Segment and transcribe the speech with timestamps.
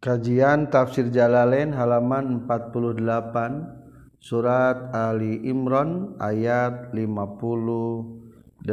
[0.00, 3.04] Kajian Tafsir Jalalain halaman 48
[4.16, 8.64] Surat Ali Imran ayat 58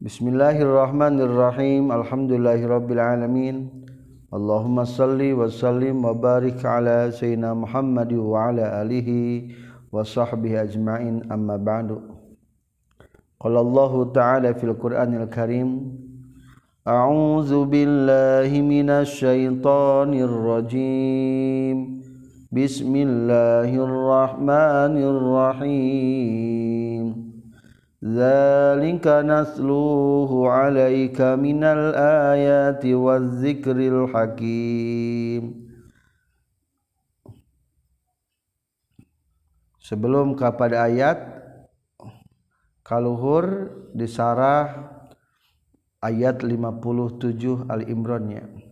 [0.00, 1.92] Bismillahirrahmanirrahim.
[1.92, 3.68] Alhamdulillahirabbil alamin
[4.32, 9.52] Allahumma salli wa sallim wa barik ala sayyidina Muhammad wa ala alihi
[9.92, 11.28] wa sahbihi ajma'in.
[11.28, 12.08] Amma ba'du.
[13.36, 16.07] Qala Allah ta'ala fil Qur'anil Karim
[16.87, 21.77] أعوذ بالله من الشيطان الرجيم
[22.51, 27.05] بسم الله الرحمن الرحيم
[28.03, 35.63] ذلك نتلوه عليك من الآيات والذكر الحكيم
[39.83, 41.19] Sebelum kepada ayat
[42.87, 44.96] kaluhur disarah
[46.02, 48.68] ayat 57 Al Imrannya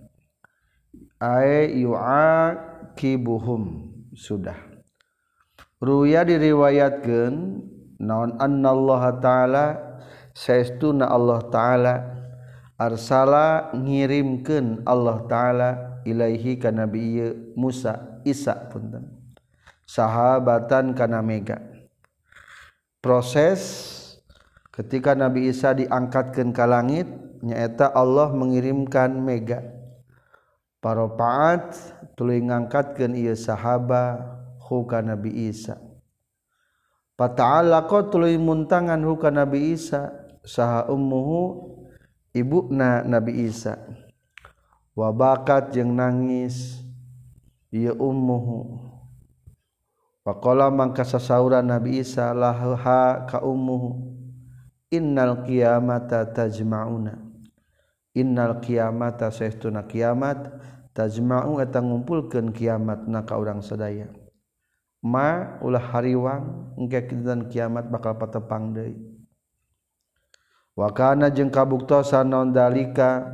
[1.20, 3.62] ay yu'aqibuhum.
[4.16, 4.56] Sudah.
[5.76, 7.32] Ruya diriwayatkan
[8.00, 9.76] naon annallaha ta'ala
[10.32, 11.94] saestuna Allah ta'ala
[12.80, 15.70] arsala ngirimkeun Allah ta'ala
[16.08, 17.20] ilaihi ka nabi
[17.56, 19.12] Musa Isa punten.
[19.84, 21.60] Sahabatan kana mega.
[23.04, 23.92] Proses
[24.76, 27.08] ketika Nabi Isa diangkatkan ke langit
[27.40, 29.64] nyaeta Allah mengirimkan mega.
[30.84, 31.74] Para paat
[32.14, 34.20] tuluy ngangkatkeun ieu sahaba
[34.68, 35.80] huka Nabi Isa.
[37.16, 40.12] Pata'alaqa tuluy muntangan huka Nabi Isa.
[40.46, 41.74] Saha ummuhu
[42.30, 43.82] ibuna Nabi Isa.
[44.94, 46.78] Wabakat jeung nangis
[47.74, 48.78] ieu ummuhu.
[50.22, 54.15] Waqala mangka sasauran Nabi Isa laha ka ummuhu
[54.96, 57.20] Innal kiamata tajma'una.
[58.16, 60.48] Innal kiamata saestuna kiamat
[60.96, 64.08] tajma'u eta ngumpulkeun kiamat na ka urang sadaya.
[65.04, 68.96] Ma ulah hariwang engke kinten kiamat bakal patepang deui.
[70.72, 73.32] Wa kana jeung kabuktosan naon dalika?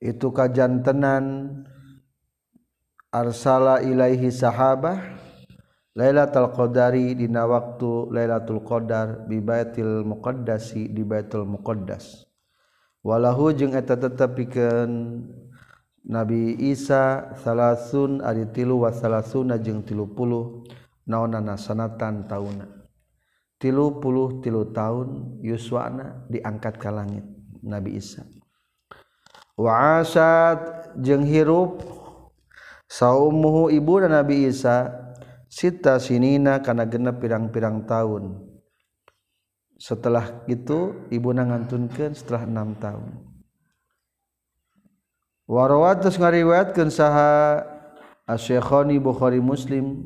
[0.00, 1.52] Itu kajantenan
[3.12, 5.27] arsala ilaihi sahabah
[5.98, 12.22] Lailatul Qadari dina waktu Lailatul Qadar bi Baitil Muqaddasi di Baitul Muqaddas.
[13.02, 15.26] Walahu jeung eta tetep pikeun
[16.06, 20.14] Nabi Isa salasun ari tilu wa salasuna jeung 30
[21.10, 22.70] naonana sanatan tauna.
[23.58, 27.26] Tilu puluh tilu tahun Yuswana diangkat ke langit
[27.58, 28.22] Nabi Isa.
[29.58, 31.82] Wa asad jeung hirup
[32.86, 35.07] saumuhu ibu dan Nabi Isa
[35.48, 38.36] sita sinina karena genep pirang-pirang tahun.
[39.80, 43.28] Setelah itu ibu nganunkan setelah enam tahun.
[45.48, 47.64] Warawat terus ngariwayatkan saha
[48.28, 50.04] asyekhoni bukhari muslim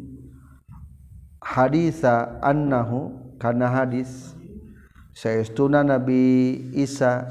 [1.42, 3.10] haditha annahu
[3.42, 4.38] karena hadis
[5.10, 7.26] saestuna nabi isa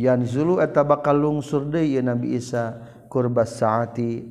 [0.00, 2.80] yan zulu eta bakal lungsur deui nabi isa
[3.12, 4.24] kurbas saati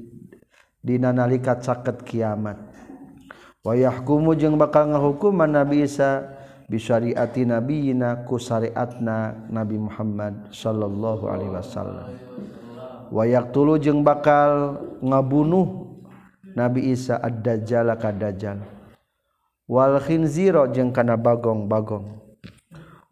[0.82, 2.71] dina nalika caket kiamat.
[3.62, 6.26] wayah kumu jeung bakal ngahukuman Nabi Isa
[6.66, 12.10] bisyariati nabiyina ku syariatna Nabi Muhammad sallallahu alaihi wasallam.
[13.12, 15.92] Wayak tulu jeung bakal ngabunuh
[16.56, 18.64] Nabi Isa ad-dajjal ka dajjal.
[19.68, 22.20] Wal khinzira jeung kana bagong-bagong.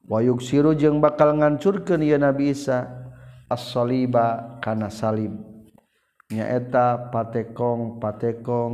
[0.09, 2.90] Wayuk siru jeung bakal ngancurkeun ieu Nabi Isa
[3.46, 5.49] as-saliba kana salib
[6.29, 8.73] nyaeta patekong patekong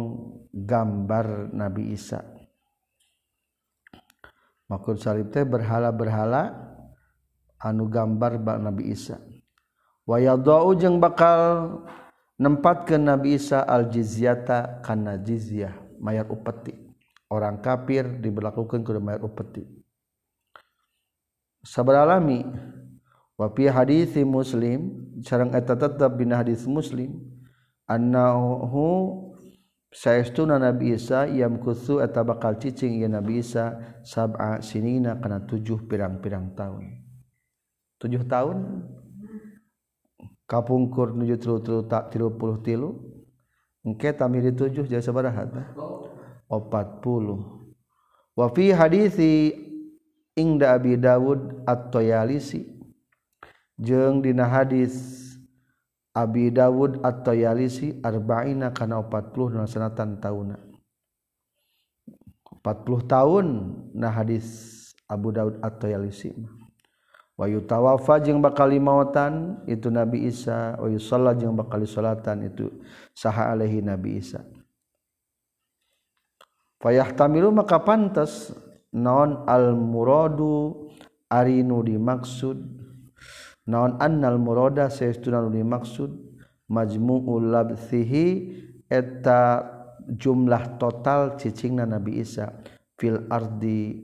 [0.52, 2.20] gambar Nabi Isa.
[4.68, 6.52] Maksud salib teh berhala-berhala
[7.64, 9.22] anu gambar bak Nabi Isa.
[10.04, 11.82] Wa yadau jeung bakal
[12.36, 16.76] nempatkeun Nabi Isa al jizyata kana jizyah mayar upeti.
[17.32, 19.66] Orang kafir diberlakukan kudu mayar upeti.
[21.66, 22.46] Sabaralami
[23.40, 27.35] wa fi hadis muslim sareng eta tetep dina hadis muslim
[27.86, 28.86] annahu
[29.94, 35.88] saestuna Nabi Isa yam kusu eta bakal cicing ieu Nabi Isa sab'a sinina kana tujuh
[35.88, 37.02] pirang-pirang tahun.
[37.98, 38.86] Tujuh tahun?
[40.46, 42.30] Kapungkur nuju tilu tilu tak tilu.
[42.38, 42.90] Puluh tilu
[43.82, 45.50] engke tamiri tujuh jadi sabaraha
[46.46, 47.66] opat puluh.
[48.38, 49.58] Wa fi hadisi
[50.38, 52.68] ingda Abi Dawud at-Toyalisi
[53.82, 55.25] jeung dina hadis
[56.16, 60.56] Abi Dawud at-Tayalisi arba'ina kana 40 dina sanatan tauna.
[62.64, 63.46] 40 tahun
[63.92, 64.48] nah hadis
[65.12, 66.32] Abu Dawud at-Tayalisi
[67.36, 70.80] wa yutawafa jeung bakal mautan itu Nabi Isa.
[70.80, 72.72] Wa yusalla jeung bakal salatan itu
[73.12, 74.40] saha alaihi Nabi Isa.
[76.80, 78.56] Fayahtamilu maka pantas
[78.96, 80.88] non al muradu
[81.28, 82.85] arinu dimaksud
[83.66, 86.12] naon annal muroda saestuna nu dimaksud
[86.70, 88.28] majmu'ul labthihi
[88.90, 89.66] eta
[90.06, 92.54] jumlah total cicingna Nabi Isa
[92.98, 93.98] fil ardi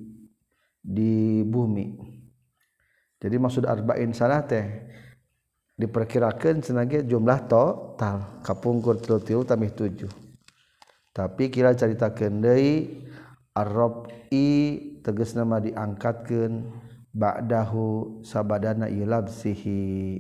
[0.82, 1.94] di bumi.
[3.22, 4.66] Jadi maksud arba'in sanah teh
[5.78, 8.42] diperkirakan senage jumlah total.
[8.42, 10.10] Kapungkur tilu tilu tamih tujuh.
[11.14, 12.88] Tapi kira cerita kendai
[13.54, 16.72] arrobi tegas nama diangkatkan
[17.12, 20.20] ba'dahu sabadana ilabsihi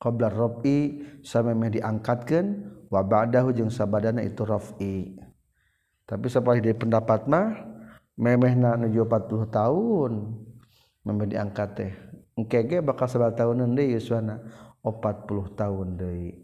[0.00, 2.46] qabla rafi samemeh diangkatkeun
[2.88, 5.14] wa ba'dahu jeung sabadana itu rafi.
[6.08, 7.54] Tapi sapalih dari pendapat mah
[8.18, 10.12] memehna nuju 40 tahun
[11.06, 11.92] memeh diangkat teh.
[12.34, 14.42] Engke ge bakal sabada tahunan deui yuswana.
[14.80, 16.34] Oh 40 tahun deui.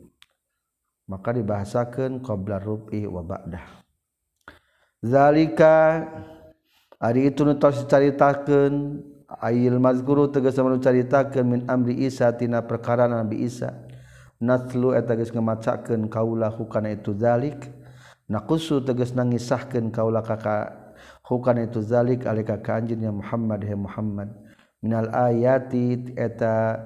[1.08, 3.64] Maka dibahasakeun qabla rafi wa ba'dah.
[5.02, 6.04] Zalika
[6.96, 9.04] Ari itu nutos dicaritakeun
[9.44, 13.84] ayil mazguru tegas anu caritakeun min amri Isa tina perkara Nabi Isa.
[14.40, 17.68] Natlu eta geus ngamacakeun kaula hukana itu zalik.
[18.32, 20.96] Naqusu tegas nangisahkan kaulah kakak
[21.28, 22.80] hukana itu zalik alika ka
[23.12, 24.32] Muhammad he Muhammad.
[24.80, 26.80] Minal ayati eta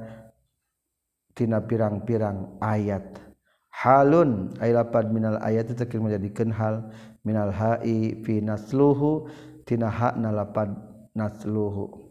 [1.39, 3.31] tina pirang-pirang ayat.
[3.71, 6.91] Halun ay lapad minal ayat itu menjadikan hal
[7.23, 9.31] minal ha'i fi nasluhu
[9.71, 10.75] tina hak nalapad
[11.15, 12.11] nasluhu.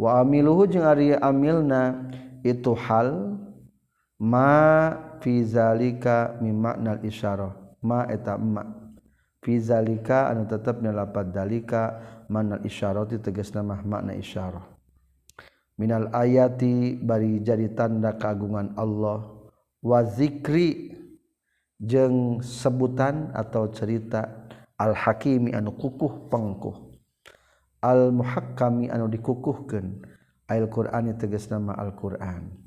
[0.00, 2.08] Wa amiluhu jeung ari amilna
[2.40, 3.36] itu hal
[4.16, 4.88] ma
[5.20, 7.52] fi zalika min makna isyarah.
[7.84, 8.64] Ma eta ma.
[9.44, 12.00] Fi zalika anu tetep nalapad dalika
[12.32, 14.64] makna isyarah tegasna mah makna isyarah.
[15.76, 19.28] Minal ayati bari jadi tanda keagungan Allah.
[19.84, 20.96] Wa zikri
[21.76, 24.48] jeung sebutan atau cerita
[24.80, 26.83] al-hakimi anu kukuh pengkuh.
[27.84, 30.00] Al muhakkami anu dikukuhkan
[30.48, 32.64] al Qur'ani tegas nama Al Qur'an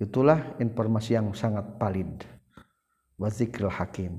[0.00, 2.24] itulah informasi yang sangat valid.
[3.20, 4.16] Wa zikril hakim.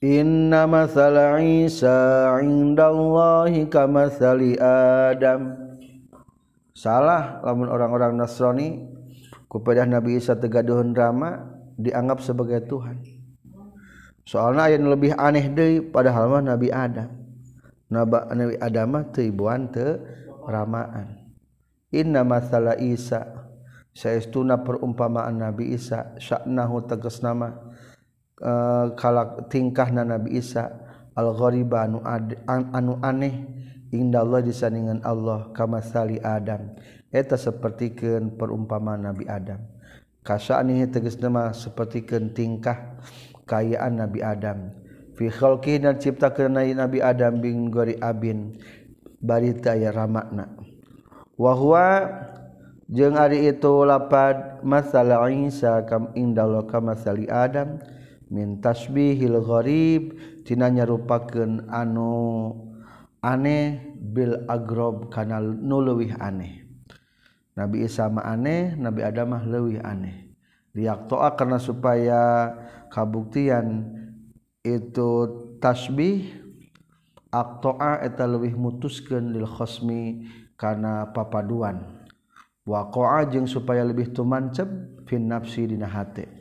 [0.00, 5.68] Inna masalah Isa indallahi kamasali Adam.
[6.72, 8.88] Salah lamun orang-orang Nasrani
[9.52, 11.44] kepada Nabi Isa tegaduhan drama
[11.76, 13.04] dianggap sebagai Tuhan.
[14.24, 17.19] Soalnya yang lebih aneh deh padahal mah Nabi Adam.
[17.90, 18.56] nabawi
[19.12, 20.00] teu ibuan teu
[20.46, 21.20] ramaan.
[21.90, 23.50] Inna masalah Isa
[23.90, 27.50] saestuna perumpamaan Nabi Isa sya'nahu tegas nama
[28.38, 30.70] uh, kalak tingkah na Nabi Isa
[31.18, 31.98] al-ghariba anu,
[32.46, 33.42] anu aneh
[33.90, 36.78] indah Allah disandingan Allah kamasali Adam.
[37.10, 39.58] Eta sepertikeun perumpamaan Nabi Adam.
[40.22, 43.02] Kasanihi tegas nama sepertikeun tingkah
[43.50, 44.70] kayaan Nabi Adam.
[45.20, 48.56] fiholki dan cipta kerana Nabi Adam bin Gori Abin.
[49.20, 50.48] Barita ya ramakna.
[51.36, 52.08] Wahwa
[52.88, 57.76] jeung ari itu lapad masalah Isa kam indallah kama sali Adam
[58.32, 60.16] min tasbihil gharib
[60.48, 62.56] tina nyarupakeun anu
[63.20, 66.64] aneh bil agrob kana nu leuwih aneh.
[67.60, 70.32] Nabi Isa mah aneh Nabi Adam mah leuwih aneh.
[70.72, 72.56] Riak toa karena supaya
[72.88, 73.99] kabuktian
[74.60, 75.10] itu
[75.62, 76.30] tasbih
[77.32, 82.06] aktoa eta lebih mutuskan lilkhosmi karena papaduan.
[82.68, 84.68] Wakoa jeung supaya lebih tumancep
[85.08, 86.40] fin nafsi dina hati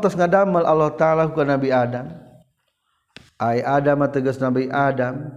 [0.00, 2.06] terus ngadamel Allah ta'ala ke Nabi Adam.
[3.38, 5.30] Ay Adam tegas Nabi Adam.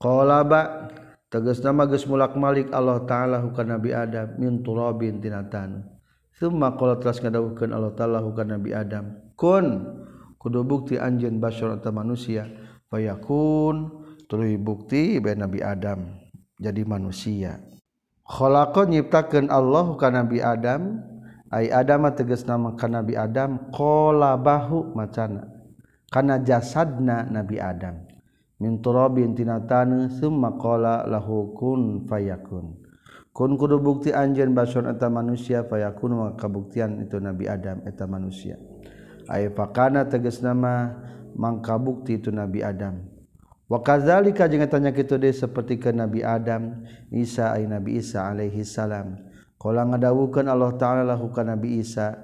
[0.00, 0.90] Qolaba
[1.32, 5.93] tegas nama geus mulak malik Allah ta'ala ke Nabi Adam min turabin tinatan
[6.34, 9.14] Suma kalau telah ngadawuhkan Allah Ta'ala hukan Nabi Adam.
[9.38, 9.86] Kun
[10.42, 12.50] kudu bukti anjen basyar atau manusia.
[12.90, 16.24] Fayakun tuluy bukti bayi Nabi Adam
[16.58, 17.62] jadi manusia.
[18.26, 20.82] Kholakon nyiptakan Allah hukan Nabi Adam.
[21.54, 23.70] Ay Adam tegas nama kan Nabi Adam.
[23.70, 25.46] Kola bahu macana.
[26.10, 28.10] Karena jasadna Nabi Adam.
[28.58, 30.10] Min turabin tina tanah.
[30.10, 32.83] Suma kola lahukun fayakun.
[33.34, 38.54] kun kudu bukti anjeun bason eta manusia fayakun maka kabuktian itu Nabi Adam eta manusia.
[39.26, 40.94] Ay fakana tegas nama
[41.34, 43.02] mangka bukti itu Nabi Adam.
[43.66, 48.62] Wa kadzalika jeung tanya kitu deui saperti ke Nabi Adam Isa ay Nabi Isa alaihi
[48.62, 49.18] salam.
[49.58, 52.14] Qala ngadawukeun Allah taala lahu ka Nabi Isa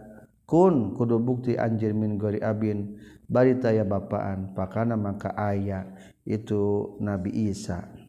[0.47, 2.95] kun kudu bukti anjeun min gori abin
[3.27, 5.91] bari taya bapaan fakana maka aya
[6.23, 8.00] itu Nabi Isa.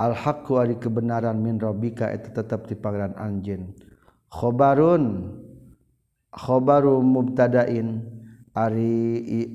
[0.00, 3.76] al-haqqu ari kebenaran min rabbika eta tetep di pangeran anjeun
[4.32, 5.36] khobarun
[6.32, 8.00] khobaru mubtadain
[8.56, 9.52] ari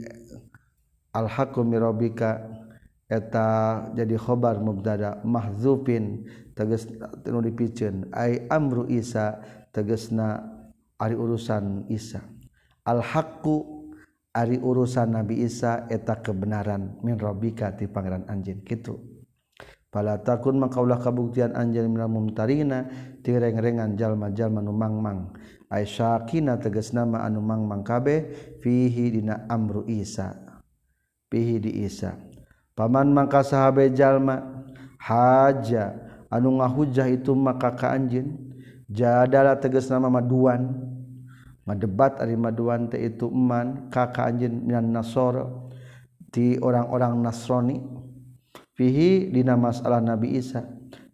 [1.18, 2.46] al-haqqu min rabbika
[3.10, 3.46] eta
[3.98, 6.86] jadi khobar mubtada mahzufin tegas
[7.26, 9.42] nu dipiceun ai amru isa
[9.74, 10.42] tegasna
[10.96, 12.24] ari urusan isa.
[12.86, 13.56] Al-haqqu
[14.30, 19.15] ari urusan nabi isa eta kebenaran min rabbika ti pangeran anjeun kitu
[19.96, 22.84] pala takun makaulah kabuktian anjeun minal mumtarina
[23.24, 25.32] tireng-rengan jalma-jalma nu mangmang.
[25.72, 28.28] Aisyakina tegasna ma anu mangmang kabeh
[28.60, 30.36] fihi dina amru isa.
[31.32, 32.12] Fihi di isa.
[32.76, 34.68] Paman mangka sahabe jalma
[35.00, 35.96] haja.
[36.28, 38.36] Anu ngahujah itu maka ka anjeun
[38.92, 40.76] jadala tegasna ma maduan.
[41.64, 45.72] Madebat ari maduan teh itu eman ka ka anjeun minan nasoro.
[46.36, 47.80] Ti orang-orang nasrani
[48.76, 50.64] fihi dina masalah Nabi Isa.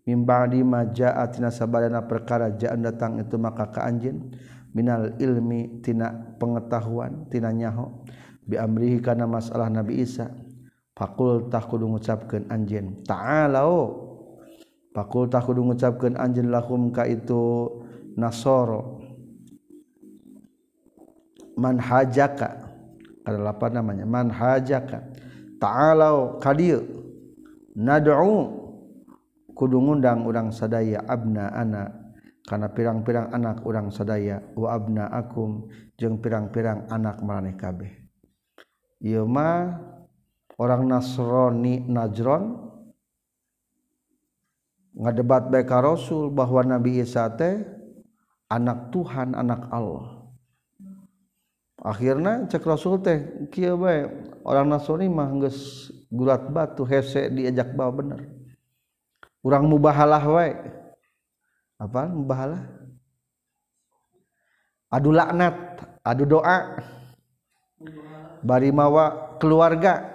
[0.01, 4.33] Mimba di maja tina sabadana perkara jaan datang itu maka ka anjin.
[4.73, 6.09] Minal ilmi tina
[6.41, 8.01] pengetahuan tina nyaho.
[8.41, 10.33] Bi amrihi kana masalah Nabi Isa.
[10.91, 13.63] Fakul tah kudu ngucapkeun anjeun ta'ala
[14.91, 17.69] fakul tah kudu ngucapkeun lahum ka itu
[18.17, 18.99] nasoro.
[21.55, 22.73] Manhajaka
[23.23, 24.03] adalah apa namanya.
[24.03, 25.13] Manhajaka
[25.61, 26.41] ta'alau.
[26.41, 27.00] Kadir
[27.75, 28.11] nadu
[29.51, 31.91] kudu ngundang urang sadaya abna ana
[32.47, 37.91] karena pirang-pirang anak urang sadaya wa abna akum jeung pirang-pirang anak maraneh kabeh
[39.01, 39.77] ieu mah
[40.57, 42.71] orang Nasrani Najron
[44.97, 47.63] ngadebat bae ka Rasul bahwa Nabi Isa teh
[48.51, 50.20] anak Tuhan, anak Allah.
[51.81, 54.05] akhirnya cek Rasul teh kia bae
[54.45, 58.19] orang Nasrani mah geus gulat batu hese diajak bawa bener.
[59.41, 60.53] Urang mubahalah wae.
[61.81, 62.61] Apa mubahalah?
[64.93, 65.55] Adu laknat
[66.05, 66.77] adu doa.
[68.45, 70.13] Bari mawa keluarga.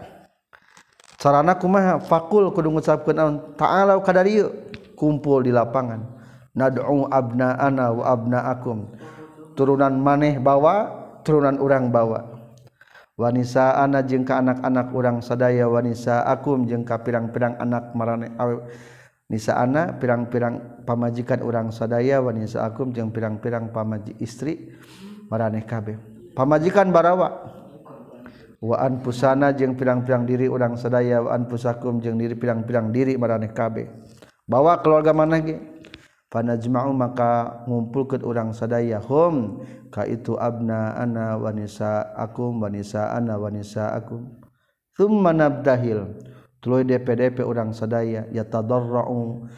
[1.18, 1.99] Carana kumaha?
[1.99, 4.52] Fakul kudu ngucapkeun ta'ala kadarieu
[4.94, 6.06] kumpul di lapangan.
[6.54, 8.94] Nad'u abna'ana wa abna'akum.
[9.58, 12.23] Turunan maneh bawa turunan urang bawa.
[13.18, 18.30] Wanita ana jeung ka anak-anak urang sadaya wanita akum jeung ka pirang-pirang anak marane
[19.26, 24.71] nisa ana pirang-pirang pamajikan urang sadaya wanita akum jeung pirang-pirang pamaji istri
[25.26, 25.99] marane kabeh.
[26.37, 27.56] Pamajikan barawa.
[28.61, 33.88] Waan pusana jeung pirang-pirang diri urang sadaya waan pusakum jeung diri pirang-pirang diri marane kabeh.
[34.47, 35.75] Bawa keluarga mana ge?
[36.37, 43.97] Panajma'u maka ngumpulkeun urang sadaya hum ka itu abna ana wanisa akum wanisa ana wanisa
[43.97, 44.37] akum
[44.93, 46.12] thumma nabdahil.
[46.61, 49.49] Tuluy DPDP urang sadaya ya tadarra'u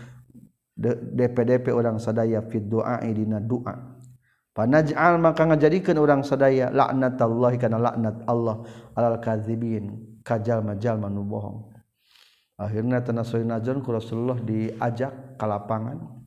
[1.18, 3.74] DPDP urang sadaya fi du'a dina doa
[4.54, 8.62] panaj'al maka ngajadikeun urang sadaya laknatallahi kana laknat Allah.
[8.94, 11.74] Alal kadzibin kajal majal manu bohong.
[12.58, 16.18] Akhirnya tanah najun ku Rasulullah diajak ke lapangan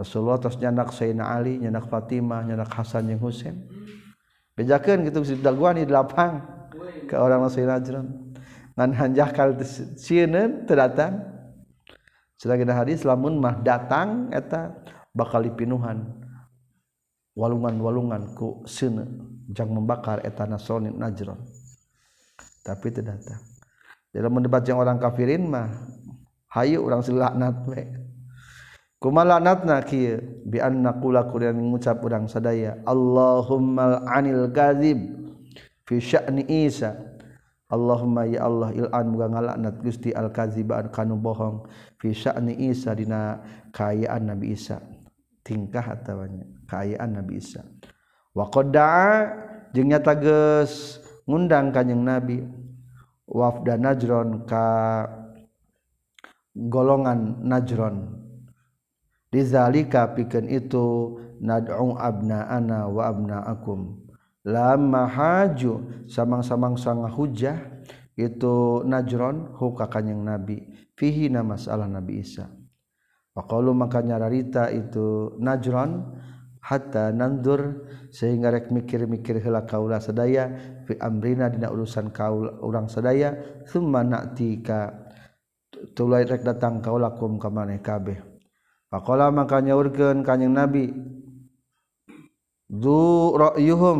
[0.00, 3.68] Rasulullah atas nyanak Sayyidina Ali nyanak Fatimah nyanak Hasan yang Husain.
[4.56, 6.40] Bejakan gitu si daguan di lapang
[7.04, 8.06] ke orang Sayyidina Ajran
[8.80, 9.52] ngan hanjah kal
[10.00, 11.20] sieun terdatang
[12.40, 14.72] sedangkan hadis lamun mah datang eta
[15.12, 16.16] bakal dipinuhan.
[17.36, 19.04] Walungan-walungan ku sene
[19.52, 21.38] jang membakar eta Nasrani Najran.
[22.64, 23.40] Tapi terdatang
[24.10, 25.70] dalam mendebat yang orang kafirin mah
[26.50, 27.99] hayu orang silaknat we.
[29.00, 35.00] kumalanatna kieu bi anna qula kurian ngucap urang sadaya Allahumma anil gadzib
[35.88, 36.94] fi sya'ni Isa.
[37.70, 41.70] Allahumma ya Allah il'an muga ngalaknat Gusti al kadziba an kanu bohong
[42.02, 43.40] fi sya'ni Isa dina
[43.72, 44.82] kaayaan Nabi Isa.
[45.46, 47.62] Tingkah atawanya kaayaan Nabi Isa.
[48.34, 49.10] Wa qad da'a
[49.70, 52.42] jeung nyata geus ngundang kanjing Nabi.
[53.30, 54.66] Wafda Najron ka
[56.50, 57.96] golongan Najron.
[59.30, 64.10] Dizalika pikeun itu nad'u abna'ana wa abna'akum.
[64.44, 67.56] Lama haju samang-samang sanga hujah
[68.18, 70.66] itu najron huka kanyang nabi.
[70.98, 72.50] Fihi na masalah nabi Isa.
[73.32, 76.02] Waqalu maka nyararita itu najron
[76.60, 80.50] hatta nandur sehingga rek mikir-mikir heula kaula sadaya
[80.84, 83.32] fi amrina dina urusan kaul urang sadaya
[83.64, 84.92] thumma na'tika
[85.96, 88.29] tulai rek datang kaulakum ka maneh kabeh
[88.90, 90.90] Pakola maka nyaurkeun kanjing Nabi.
[92.66, 93.98] Du ra'yuhum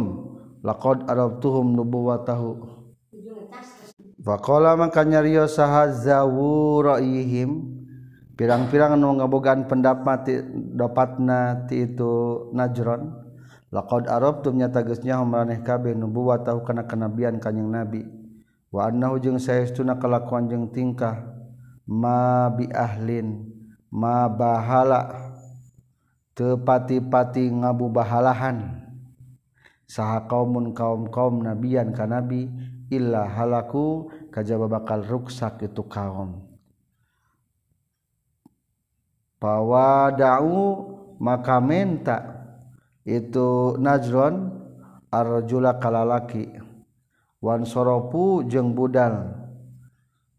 [0.66, 2.58] laqad arabtuhum nubuwatahu.
[4.26, 7.70] Pakola maka nyariyo sahazawu ra'yihim
[8.34, 10.26] pirang-pirang anu ngabogaan pendapat
[10.74, 13.14] dapatna ti itu Najron.
[13.70, 18.02] Laqad arabtum nyata geus nyaho maraneh kabeh nubuwatahu kana kenabian kanjing Nabi.
[18.74, 21.30] Wa annahu jeung saestuna kalakuan jeung tingkah
[21.86, 23.49] ma bi ahlin
[23.90, 25.34] mabahala
[26.38, 28.86] tepati-pati ngabu bahalahan
[29.90, 32.46] saha kaumun kaum kaum nabian ka nabi
[32.90, 36.46] illa halaku kajaba bakal ruksak itu kaum.
[39.40, 40.58] Pawada'u
[41.16, 42.18] maka menta
[43.08, 44.52] itu najron
[45.08, 46.44] arjula kalalaki.
[47.40, 49.32] Wan soropu jeng budal.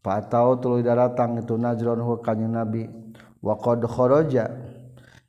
[0.06, 3.01] Patau tuluy datang itu najron hu kanjeng nabi.
[3.42, 4.48] waqad kharaja.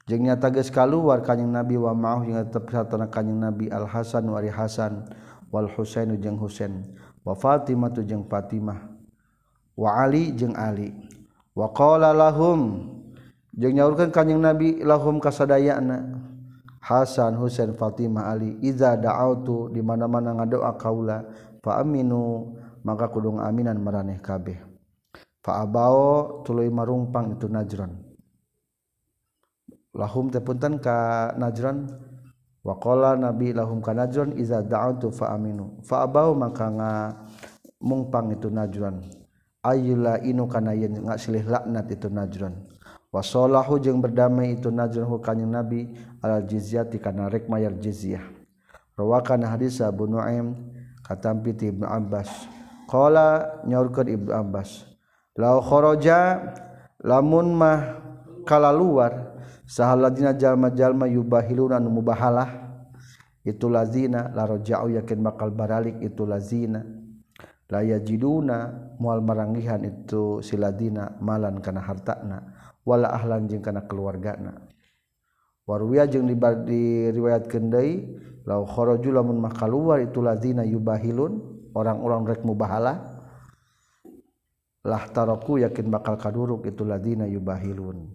[0.02, 4.26] Jeung nyata geus kaluar kanjing Nabi wa ma'ahu jeung tetep satana kanjing Nabi Al Hasan
[4.26, 5.06] wa Ari Hasan
[5.54, 6.82] wal Husain jeung Husain
[7.22, 8.82] wa Fatimah jeung Fatimah
[9.78, 10.90] wa Ali jeung Ali.
[11.54, 12.90] Wa qala lahum
[13.54, 16.18] jeung nyaurkeun kanjing Nabi lahum kasadayana
[16.82, 21.22] Hasan Husain Fatimah Ali iza da'autu di mana-mana ngadoa kaula
[21.62, 24.71] fa aminu maka kudung aminan maraneh kabeh.
[25.42, 27.98] Fa abao tuluy marumpang itu najran.
[29.92, 31.90] Lahum teh punten ka najran.
[32.62, 35.82] Waqa nabi lahum kanajron iza da'atu fa aminu.
[35.82, 36.90] Fa abau maka nga
[37.82, 39.02] mungpang itu najron
[39.62, 42.54] ayula inu kana yen ngasilih laknat itu najron
[43.14, 45.90] wasallahu jeung berdamai itu najron hu kanjing nabi
[46.22, 48.22] al jizyati kana rek mayar jizyah.
[48.94, 50.54] Rawakan hadis Abu Nuaim
[51.02, 52.28] katampi Ibnu Abbas.
[52.86, 54.84] Qala nyaurkeun Ibnu Abbas
[55.36, 56.52] lakhoroja
[57.02, 57.78] lamun mah
[58.44, 59.32] kala luar
[59.64, 62.62] sah lazina jalma-jalma nu mubahalah
[63.42, 66.82] itu lazina la rajau yakin bakal baralik itu lazina.
[67.72, 68.68] La yajiduna
[69.00, 72.52] mual marangihan itu siladina malan kana hartana
[72.84, 74.68] wala ahlan jeung kana keluargana.
[75.64, 78.12] Warwiya jeung diriwayat deui
[78.44, 81.32] lau kharaju lamun mah kaluar itu lazina yubahilun
[81.72, 83.11] orang-orang rek mubahalah.
[84.82, 88.10] lah taroku yakin bakal kaduruk itu ladina yubahilun.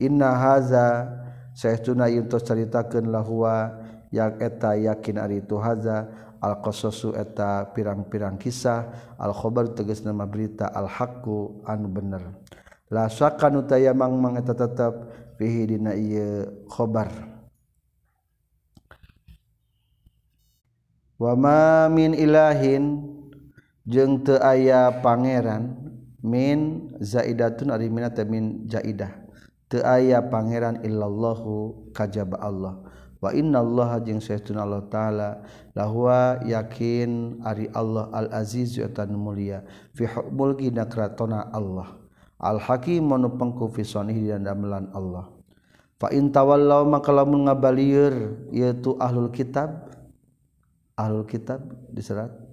[0.00, 1.12] Inna haza
[1.52, 6.08] saytuna yuntos ceritakeun lahua yang eta yakin ari itu haza
[6.40, 12.24] al qasasu eta pirang-pirang kisah al khabar tegas nama berita al haqqu anu bener.
[12.88, 14.92] La sakanu tayamang mang eta tetep
[15.36, 17.12] fihi dina ieu khabar.
[21.20, 23.13] Wa ma min ilahin
[23.84, 25.76] jeng te aya pangeran
[26.24, 29.12] min zaidatun ari minat min jaidah.
[29.68, 32.80] Te aya pangeran illallahu kajab Allah.
[33.24, 35.40] Wa allah jeng saytun Allah taala
[35.72, 39.64] lahwa yakin ari Allah al aziz yatan mulia.
[39.96, 41.96] Fi mulki nakratona Allah.
[42.36, 45.32] Al hakim manu pengku fi sonih dan damelan Allah.
[45.96, 49.88] Fa in tawallaw maka lamun ngabalieur yaitu ahlul kitab
[51.00, 52.43] ahlul kitab diserat.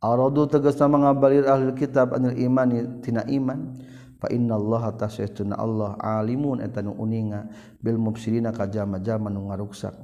[0.00, 3.76] Aradu tegasna mengabalir ahli kitab anil imani tina iman.
[4.20, 7.48] Fa inna Allah tasaytuna Allah alimun eta nu uninga
[7.80, 9.96] bil mufsirina ka jama-jama nu ngaruksak.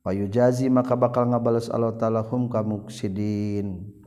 [0.00, 4.00] Payujazi maka bakal ngabales Allah taala hum ka mufsidin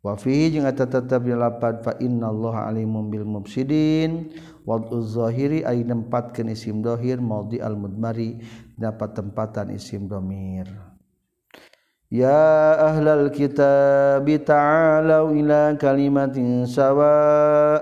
[0.00, 1.36] wa fihi jeung eta tetep di
[1.84, 4.32] fa inna Allah alimun bil mufsidin
[4.64, 8.40] wad'uz zahiri ari nempatkeun isim dhohir maudi al mudmari
[8.80, 10.89] dapat tempatan isim dhamir
[12.10, 17.78] Ya ahlal الكتاب تعالوا ila kalimatin sawa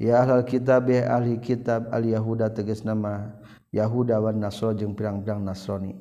[0.00, 3.36] Ya ahlal kitab ya ahli kitab al Yahuda tegas nama
[3.68, 5.92] Yahuda wan Nasra jeung pirang-pirang Nasrani.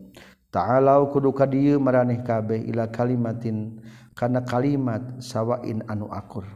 [0.56, 3.84] Ta'alau kudu ka dieu maraneh kabeh ila kalimatin
[4.16, 6.48] kana kalimat sawain anu akur.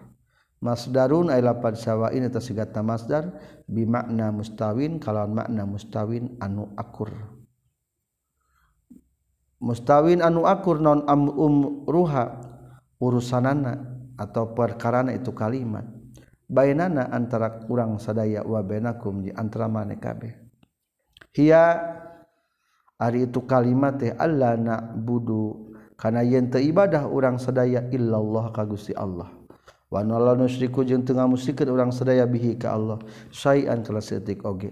[0.63, 3.27] Masdarun ay lapad sawain eta sigatna masdar
[3.67, 7.11] bi makna mustawin kalawan makna mustawin anu akur.
[9.59, 12.41] mustawin anu akur non am um ruha
[12.99, 13.79] urusanana
[14.15, 15.85] atau perkarana itu kalimat.
[16.45, 20.29] Bainana antara kurang sadaya wa bainakum di antara mane kabeh.
[21.33, 21.81] Hiya
[23.01, 25.73] ari itu kalimat teh Allah na'budu.
[25.97, 29.31] Kana yen teu ibadah urang sadaya illallah ka Gusti Allah.
[29.89, 33.01] Wa la nusyriku jeung teu ngamusikeun urang sadaya bihi ka Allah.
[33.33, 34.69] Syai'an kalasetik oge.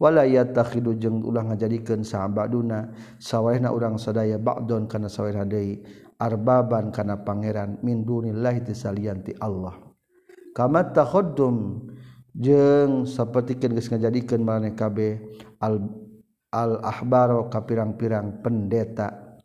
[0.00, 2.88] wala yatakhidu jeung ulah ngajadikeun sahabaduna
[3.20, 5.84] sawaehna urang sadaya ba'don kana sawaehna deui
[6.16, 9.76] arbaban kana pangeran min dunillahi tisalianti Allah.
[10.56, 11.84] Kama takhaddum
[12.32, 15.20] jeung sapertikeun geus ngajadikeun maneh kabeh
[15.60, 15.84] al
[16.48, 19.36] al ahbaro ka pirang-pirang pendeta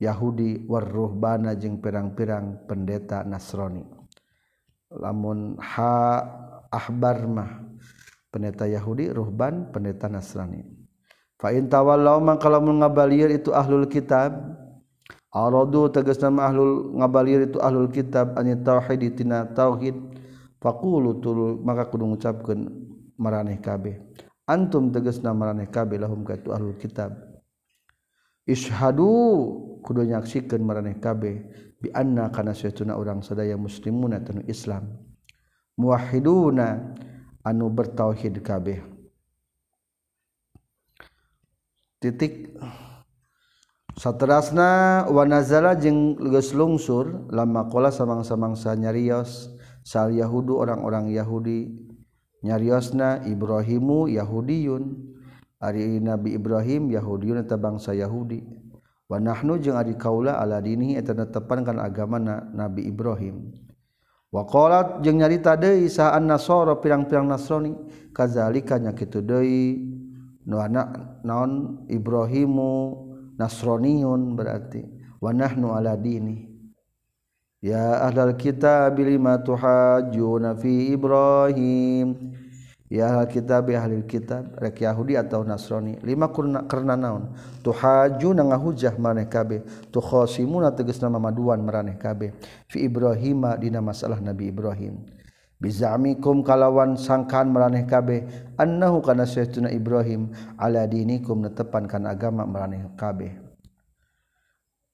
[0.00, 3.84] Yahudi war ruhbana jeung pirang-pirang pendeta Nasrani.
[4.88, 6.24] Lamun ha
[6.72, 7.65] ahbar mah
[8.30, 10.64] pendeta Yahudi ruhban pendeta Nasrani.
[11.36, 14.32] Fa in tawallaw kalau mengabalir itu ahlul kitab
[15.36, 19.92] aradu tegas nama ahlul ngabalir itu ahlul kitab an tauhid tina tauhid
[20.56, 22.60] faqulu tul maka kudu ngucapkeun
[23.20, 24.00] maraneh kabeh.
[24.48, 27.12] Antum tegas nama maraneh kabeh lahum ka itu ahlul kitab.
[28.48, 29.12] Ishadu
[29.84, 31.36] kudu nyaksikeun maraneh kabeh
[31.76, 34.88] bi anna kana saytuna urang sadaya muslimuna tanu islam.
[35.76, 36.96] Muwahhiduna
[37.46, 38.82] anu bertauhid kabeh.
[42.02, 42.58] Titik.
[43.96, 49.48] Saterasna wanazala jeung geus lungsur lama kola samang-samangsa nyarios
[49.86, 51.70] sal yahudu orang-orang Yahudi.
[52.44, 55.14] Nyariosna Ibrahimu Yahudiyun.
[55.56, 58.44] Ari Nabi Ibrahim Yahudiyun eta bangsa Yahudi.
[59.08, 63.65] Wa nahnu jeung ari kaula ala dinihi eta netepan kana agama na, Nabi Ibrahim.
[64.32, 67.74] wakolat jeung nyarita deui saan nasoro pirang-pirang nasrani
[68.16, 69.76] kazalikanya kitu Dei
[70.46, 72.72] nuana naon Ibrahimu
[73.36, 74.96] nasroniun berarti.
[75.16, 76.44] Wanahnu ala dini.
[77.64, 82.36] Ya ahlal kitab lima tuhajuna fi Ibrahim?
[82.86, 87.34] ya kitab ahli kitab rek Yahudi atau Nasrani lima kurna karena naon?
[87.62, 89.62] Tu haju na ngahujah maneh kabeh.
[89.90, 92.34] Tu khasimuna tegasna mamaduan maraneh kabeh.
[92.66, 95.06] Fi Ibrahima dina masalah Nabi Ibrahim.
[95.56, 98.28] Bizamikum kalawan sangkaan maraneh kabeh.
[98.60, 100.34] Annahu kana sayyiduna Ibrahim.
[100.60, 103.45] Ala dinikum netepan kana agama maraneh kabeh.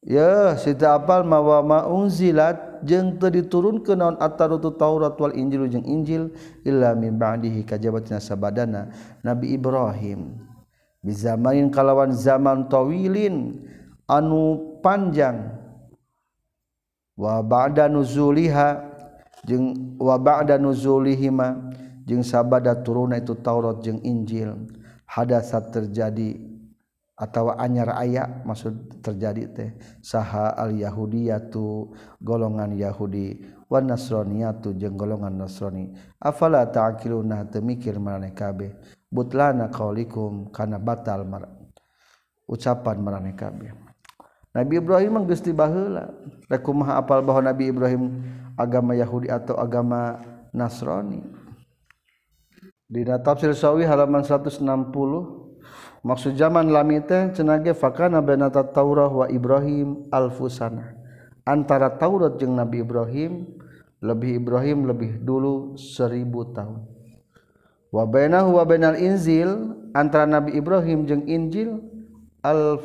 [0.02, 6.34] ya sita apal mawa maunzilat jeung teu diturunkeun naon at-taurut Taurat wal Injil jeung Injil
[6.66, 8.90] illa min ba'dihi kajabatina sabadana.
[9.22, 10.42] Nabi Ibrahim
[11.02, 13.62] bi zamanin kalawan zaman tawilin
[14.10, 15.62] anu panjang.
[17.14, 18.82] Wa ba'da nuzuliha
[19.46, 21.70] jeung wa ba'da nuzulihima
[22.02, 24.58] jeung sabada turuna itu Taurat jeung Injil.
[25.06, 26.51] Hadasat terjadi
[27.22, 29.70] atau anyar aya maksud terjadi teh.
[30.02, 33.46] Saha al yahudiyatu golongan Yahudi.
[33.70, 38.74] Wan nasraniyatu jeung golongan Nasrani afala ta'qiluna temikir maraneh kabeh.
[39.06, 41.46] Butlana qaulikum kana batal mar
[42.50, 43.70] ucapan maraneh kabeh.
[44.52, 46.12] Nabi Ibrahim geus baheula
[46.50, 48.20] rek kumaha apal bahwa Nabi Ibrahim
[48.58, 50.20] agama Yahudi atau agama
[50.52, 51.24] Nasrani
[52.92, 54.60] di tafsir sawi halaman 160
[56.02, 60.98] maksud zaman lami teh cenage fakana benata Taurah wa Ibrahim alfusana.
[61.42, 63.46] Antara Taurat jeung Nabi Ibrahim
[64.02, 66.86] lebih Ibrahim lebih dulu seribu tahun.
[67.90, 71.82] Wa bainahu wa bainal inzil antara Nabi Ibrahim jeung Injil
[72.42, 72.82] alf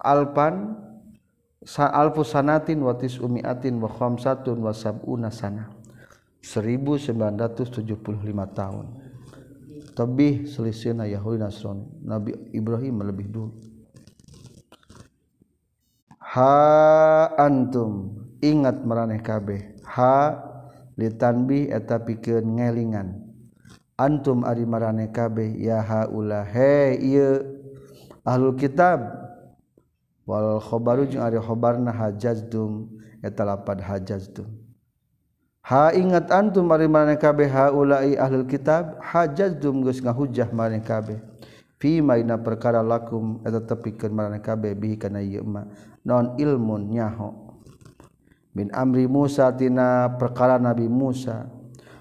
[0.00, 0.74] alpan
[1.60, 5.68] sa alfusanatin wa tis'umi'atin wa khamsatun wa sab'una sana.
[6.40, 7.92] 1975
[8.56, 8.86] tahun.
[10.00, 11.84] lebih selisihna Yahudi Nasrani.
[12.00, 13.52] Nabi Ibrahim lebih dulu.
[16.16, 16.56] Ha
[17.36, 19.76] antum ingat meraneh kabeh.
[19.84, 20.40] Ha
[20.96, 23.20] litanbih eta pikeun ngelingan.
[24.00, 26.48] Antum ari maraneh kabeh ya haula.
[26.48, 27.44] He ieu
[28.24, 29.04] ahlul kitab.
[30.24, 32.88] Wal khabaru jeung ari khabarna hajazdum
[33.20, 34.59] eta lapad hajazdum
[35.70, 41.22] ha ingat antum mari mana kabe kabeh haula'i ahlul kitab hajadum gus ngahujah mana kabe.
[41.78, 45.62] fi maina perkara lakum eta tepikeun mana kabe bi kana ieu ma
[46.02, 47.50] non ilmun nyaho.
[48.50, 51.46] Bin amri Musa tina perkara Nabi Musa.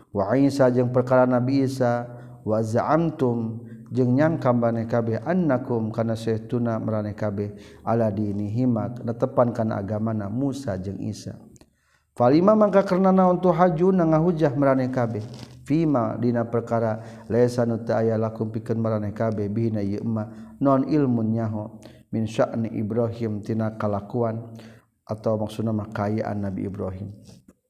[0.10, 2.10] Wa Isa jeung perkara Nabi Isa.
[2.42, 3.62] Wa za'amtum
[3.94, 7.54] jeung nyangka maneh kabe annakum kana saytuna mana kabe
[7.86, 11.38] ala dinihima netepan kana agamana Musa jeung Isa.
[12.20, 15.24] Falima mangka karena naon tu haju na ngahujah maraneh kabeh.
[15.64, 17.00] Fima dina perkara
[17.32, 20.28] lesa nu teu aya lakum pikeun maraneh kabeh bihina ieu emma
[20.60, 21.80] non ilmun nyaho
[22.12, 24.52] min sya'ni Ibrahim tina kalakuan
[25.08, 27.16] atau maksudna mah kaayaan Nabi Ibrahim.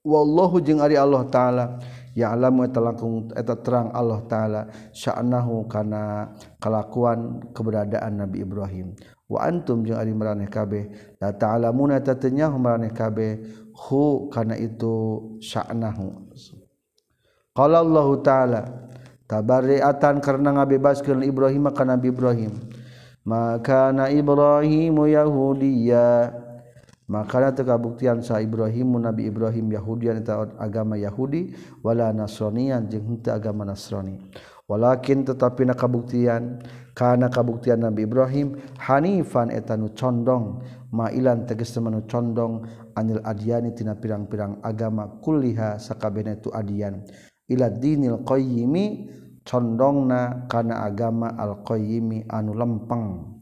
[0.02, 1.78] Wallahu jeung ari Allah taala
[2.18, 4.62] ya'lamu eta langkung eta terang Allah taala
[4.96, 8.98] sya'nahu kana kalakuan keberadaan Nabi Ibrahim.
[9.30, 10.90] Wa antum jeung ari maraneh kabeh
[11.22, 16.28] la ta'lamuna tatanyahu maraneh kabeh hu kana itu sya'nahu.
[17.56, 18.62] Qala Allah taala
[19.26, 22.54] tabarriatan karena ngabebaskeun Ibrahim ka Nabi Ibrahim.
[23.24, 26.34] Maka na Ibrahim Yahudiya.
[27.10, 33.34] Maka teu kabuktian sa Ibrahim Nabi Ibrahim Yahudian eta agama Yahudi wala Nasronian jeung henteu
[33.34, 34.22] agama Nasrani.
[34.70, 36.62] Walakin tetapi na kabuktian
[36.94, 40.62] karena kabuktian Nabi Ibrahim Hanifan etanu condong
[40.94, 47.08] mailan teges temanu condong anil adiani tina pirang-pirang agama kulliha sakabehna itu adian.
[47.48, 49.08] Ila dinil qayyimi
[49.48, 53.40] condongna kana agama al qayyimi anu lempeng.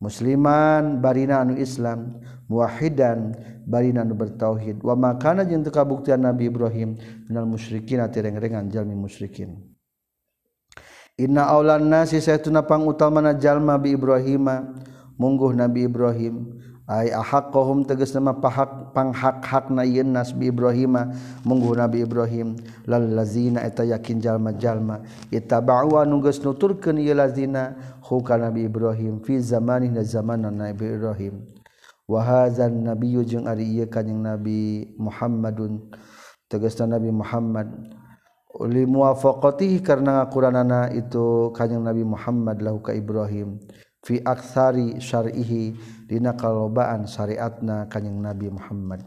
[0.00, 2.24] Musliman barina anu Islam.
[2.48, 3.36] Muwahidan
[3.68, 4.80] barina anu bertauhid.
[4.80, 6.96] Wa makana jeung kabuktian Nabi Ibrahim
[7.28, 9.60] minal musyrikin tireng-rengan jalmi musyrikin.
[11.14, 14.50] Inna aulan nasi saya tunapang utal mana jalma bi Ibrahim
[15.14, 16.53] mungguh Nabi Ibrahim
[16.84, 22.60] ay ahaqahum tegas nama pahak panghak-hak na yen nasbi Ibrahima munggu Nabi Ibrahim.
[22.84, 25.00] Lal lazina eta yakin jalma jalma
[25.32, 27.72] ittaba'u anu geus nuturkeun ieu lazina
[28.04, 29.24] hu ka Nabi Ibrahim.
[29.24, 31.48] Fi zamanih na zamanan Nabi Ibrahim.
[32.04, 35.88] Wa hadzan nabiyyu jeung ari ieu kanjing Nabi Muhammadun.
[36.52, 37.72] Tegasna Nabi Muhammad.
[38.68, 43.56] Li muwafaqatihi karena ngakuranana itu kanjing Nabi Muhammad lahu ka Ibrahim.
[44.04, 45.72] Fi aktsari syar'ihi
[46.14, 49.02] dina kalobaan syariatna kanyang Nabi Muhammad.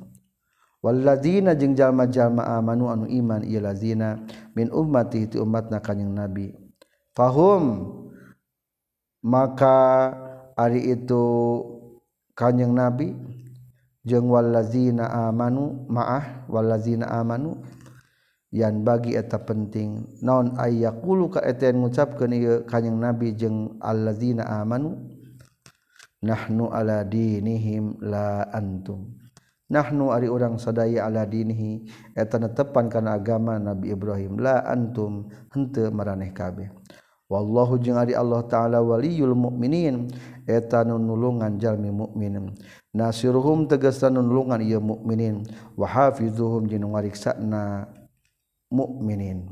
[0.84, 4.20] Walladzina jeung jalma-jalma amanu anu iman ieu lazina
[4.52, 6.52] min ummati ti umatna kanyang Nabi.
[7.15, 7.96] Fahum
[9.24, 10.12] maka
[10.60, 11.24] ari itu
[12.36, 13.15] kanyang Nabi.
[14.08, 17.60] Jeung wallazina amanu ma'ah wallazina amanu
[18.56, 20.08] yang bagi eta penting.
[20.24, 24.96] Naon ayyaqulu ka eta ngucapkeun ieu kanjing nabi jeung alladzina amanu?
[26.23, 29.17] nahnu ala dinihim la antum.
[29.67, 31.84] Nahnu ari urang sadaya ala dinihi
[32.15, 34.39] eta netepan kana agama Nabi Ibrahim.
[34.39, 36.71] La antum henteu maraneh kabeh.
[37.27, 40.08] Wallahu jeung ari Allah taala waliyul mukminin
[40.47, 42.56] eta nu nulungan jalmi mukmin
[42.95, 45.43] nasiruhum tegesa nulungan ieu mukminin
[45.75, 47.91] wa hafizuhum jeung ngariksana
[48.71, 49.43] mukminin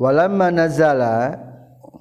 [0.00, 1.36] walamma nazala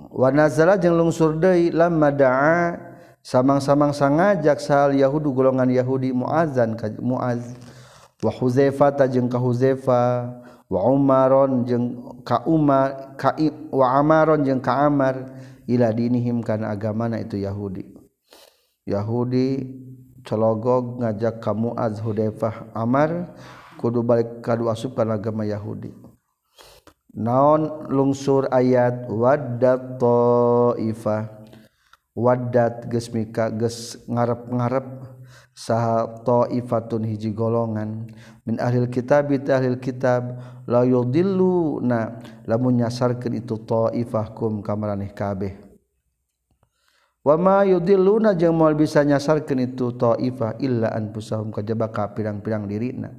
[0.10, 2.82] Wanazala jeung lungsur deui lamma da'a
[3.22, 7.54] samang-samang sangajak sal yahudu golongan Yahudi Muazan ka Muaz.
[8.20, 10.34] Wa Huzaifah ta jeung ka Huzaifah
[10.66, 13.38] wa Umaron jeung ka Umar ka
[13.70, 15.30] wa Amaron jeung ka Amar.
[15.70, 17.86] Ila dinihim kana agamana itu Yahudi.
[18.90, 19.62] Yahudi
[20.26, 23.38] cologog ngajak ka Muaz Hudaifah Amar
[23.78, 26.09] kudu balik kadu asup kana agama Yahudi.
[27.14, 31.30] Naon lungsur ayat waddat taifah
[32.14, 34.88] waddat geus mika geus ngarep-ngarep
[35.60, 38.08] saha taifatun hiji golongan.
[38.48, 45.60] Min ahlil kitab it ahlil kitab la yudilluna lamun nyasarkeun itu taifah kum kamaraneh kabeh.
[47.20, 53.12] Wa ma yudilluna jeung moal bisa nyasarkeun itu taifah illa anfusahum kajaba ka pirang-pirang dirina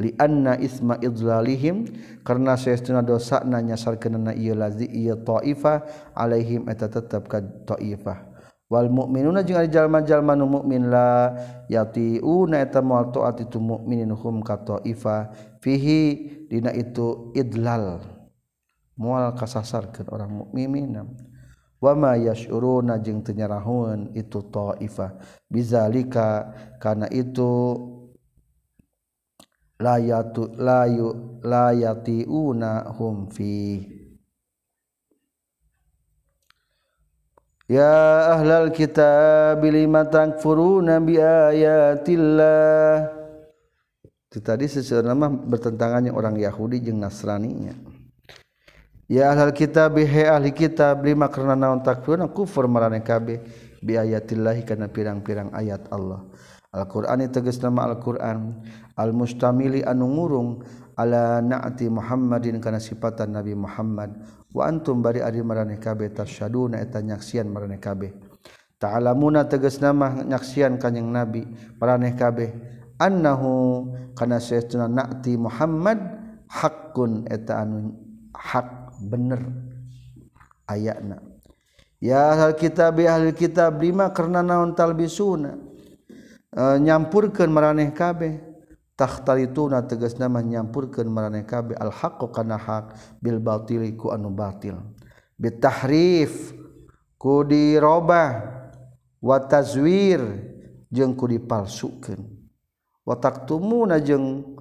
[0.00, 1.84] lianna isma idlalihim.
[2.24, 5.84] Karena saestuna dosa na nyasarkeunna ieu lazi ieu taifah.
[6.16, 8.32] Alaihim eta tetep ka taifah.
[8.70, 11.34] Wal mukminuna jeung ari jalma-jalma nu mukmin la
[11.66, 15.34] yatiuna eta moal taat itu mukminin hum ka taifah.
[15.58, 16.00] Fihi
[16.46, 17.98] dina itu idlal.
[18.94, 21.02] Moal kasasarkeun orang mukmin
[21.82, 25.18] wama yashuruna jeung teu nyaraheun itu taifah.
[25.50, 27.74] Bizalika kana itu
[29.80, 33.80] layatu layu layatiuna hum fi.
[37.70, 43.08] Ya ahlal kitab lima takfuruna bi ayatillah.
[44.30, 47.74] Itu tadi sesuatu nama bertentangannya orang Yahudi jeung Nasraninya.
[49.06, 53.38] Ya ahlal kitab he ahli kitab lima karena naon takfuruna kufur marane kabeh.
[53.80, 56.26] Bi ayatillah kana pirang-pirang ayat Allah.
[56.70, 58.62] Alquran teges nama Alquran
[59.00, 60.60] almustamili anu ngurung
[61.00, 64.20] ala naati Muhammadin kana sifatan Nabi Muhammad.
[64.52, 68.12] Wa antum bari ari maraneh kabeh tasyaduna eta nyaksian maraneh kabeh
[68.80, 71.44] ta'lamuna tegas nama nyaksian kanjing Nabi
[71.76, 72.50] maraneh kabeh
[72.96, 73.86] annahu
[74.16, 76.00] kana saytuna naati Muhammad
[76.48, 77.92] haqqun eta anu
[78.32, 79.44] hak bener
[80.64, 81.20] ayatna
[82.00, 85.60] ya ahli kitab ahli kitab lima karena naon talbisuna?
[86.50, 88.49] E, nyampurkeun maraneh kabeh
[89.00, 94.12] tahtal itu na tegas nama nyampurkan marane kabe al haqqu kana hak bil batili ku
[94.12, 94.76] anu batil.
[95.40, 96.52] Bitahrif
[97.16, 98.60] ku dirobah.
[99.20, 100.20] Wa tazwir
[100.88, 102.24] jeung ku dipalsukeun.
[103.04, 104.56] Wa taktumuna jeung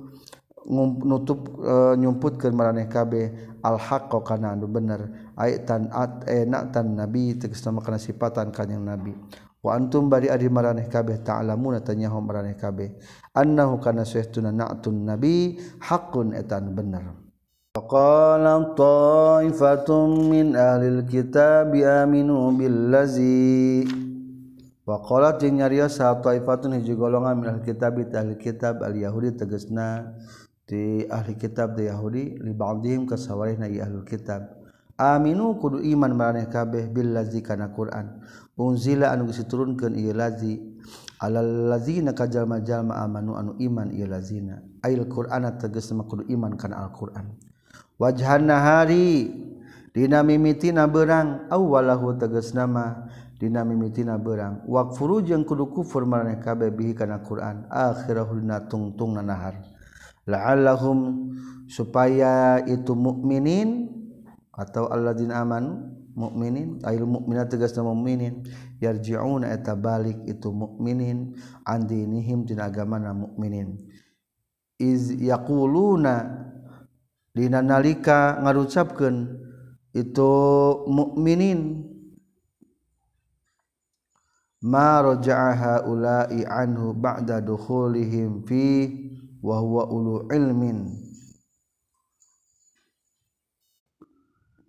[1.08, 5.32] nutup e, nyumputkeun marane kabeh al haqqu kana anu bener.
[5.39, 9.15] Ayatan at enak tan nabi tegas nama kana sifatan kanjing nabi.
[9.59, 12.95] wa antum bari ari maraneh kabeh ta'lamuna tanyaho maraneh kabeh.
[13.35, 17.29] Annahu kana sayyiduna na'tun nabi haqqun etan bener.
[17.69, 19.89] فقال طائفة
[20.33, 23.85] من أهل الكتاب آمنوا بالذي
[24.89, 30.17] وقالت nyarios ta'ifatun hiji golongan min ahli kitab ahli kitab al yahudi tegasna
[30.65, 34.58] di ahli kitab di yahudi li ba'dihim kasawarihna ahli kitab.
[34.99, 38.19] aminu kudu iman maraneh kabeh bil ladzi kana Qur'an.
[38.59, 40.59] Unzila anu geus diturunkeun ieu lazi.
[41.23, 44.59] Alal lazina kajalma-jalma amanu anu iman ieu lazina.
[44.83, 47.39] Ail qur'ana tegasna kudu iman kana al-Qur'an.
[47.95, 49.31] Wajhan nahari
[49.95, 51.47] dina mimitina beurang.
[51.47, 53.07] Awwalahu tegas nama
[53.39, 54.67] dina mimitina beurang.
[54.67, 57.63] Waqfuru jeung kudu kufur maraneh kabeh bihi kana Qur'an.
[57.71, 59.55] Akhirahul natungtungna nahar.
[60.27, 61.31] La'allahum
[61.71, 63.88] supaya itu mukminin
[64.59, 65.87] atau alladzina amanu
[66.19, 68.43] mukminin ail mukminat nama mukminin
[68.83, 73.79] yarji'una eta balik itu mukminin andinihim dinihim dina agamana mukminin
[74.75, 76.43] iz yaquluna
[77.31, 79.47] dina nalika ngarucapkeun
[79.95, 80.31] itu
[80.91, 81.87] mukminin
[84.59, 88.91] ma raja'a ulai anhu ba'da dukhulihim fi
[89.39, 91.08] wa huwa ulu ilmin.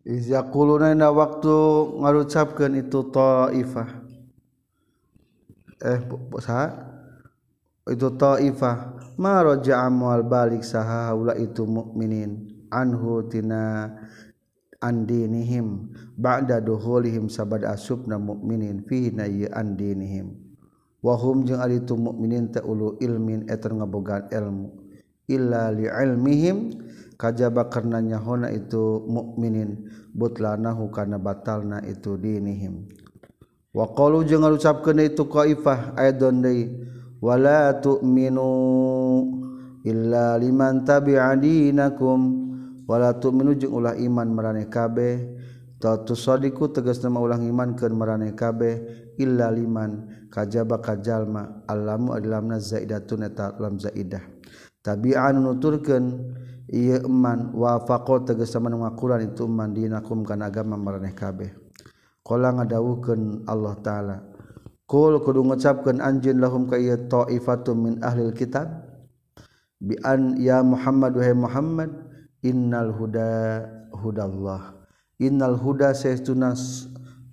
[0.01, 1.57] Iyakuluna waktu
[2.01, 3.89] ngarucapkan itu ta'ifah.
[5.81, 6.01] Eh
[6.41, 6.67] saha?
[7.85, 8.77] Itu ta'ifah.
[9.21, 13.93] Ma raja'a mual balik saha haula itu mukminin anhu tina
[14.81, 20.33] andinihim ba'da duhulihim sabad asubna mukminin fi na andinihim
[21.05, 24.69] wahum jeung ari tu mukminin ta'ulu ilmin eta ngabogaan ilmu.
[25.29, 26.73] Illa li ilmihim
[27.21, 32.89] kajaba karena nyahona itu mukminin butlanahu kana batalna itu dinihim.
[33.77, 36.89] Wa qalu jeung ngucapkeun itu qaifah aidon deui
[37.21, 38.49] wala tu'minu
[39.85, 42.49] illa liman tabi'a dinakum.
[42.89, 45.39] Wala tu'minu jeung ulah iman maraneh kabeh.
[45.81, 48.81] Tatu sadiku tegas nama ulang iman ke maraneh kabeh
[49.21, 50.25] illa liman.
[50.33, 54.25] Kajaba kajalma alamu adalamna zaidatun eta lam zaidah.
[54.83, 56.05] Tabi'an nuturkeun
[56.71, 61.51] Iya eman wafaqo tegesa menungakulan itu eman dinakum kana agama maraneh kabeh.
[62.23, 64.17] Qala ngadawukeun Allah taala.
[64.87, 67.95] Qul kudu ngucapkeun anjeun lahum ka iya ieu ta'ifatum min
[68.39, 68.87] kitab
[69.83, 71.91] bi an ya Muhammad wahai Muhammad
[72.47, 74.79] innal huda hudallah.
[75.19, 76.55] Innal huda saytuna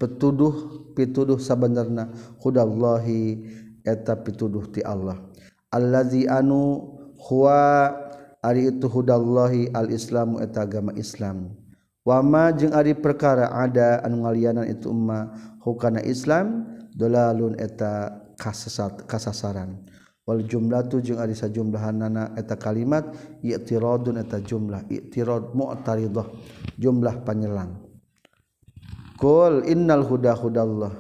[0.01, 2.09] petuduh pituduh sabenerna
[2.41, 3.45] hudallahi
[3.85, 5.21] eta pituduh ti Allah.
[5.69, 6.89] Allazi anu
[7.21, 7.93] huwa
[8.43, 11.53] ari itu hudallahi al-islamu eta agama Islam.
[12.07, 16.63] Wama jeung ari perkara ada anu ngalianan itu umma hukana Islam
[16.95, 19.83] dolalun eta kasasat kasasaran.
[20.23, 23.11] Wal jumlatu jeung ari sajumlahanna eta kalimat
[23.43, 26.27] i'tiradun eta jumlah i'tirad mu'taridah
[26.79, 27.79] jumlah panyelang.
[29.17, 30.93] Qul innal huda hudallah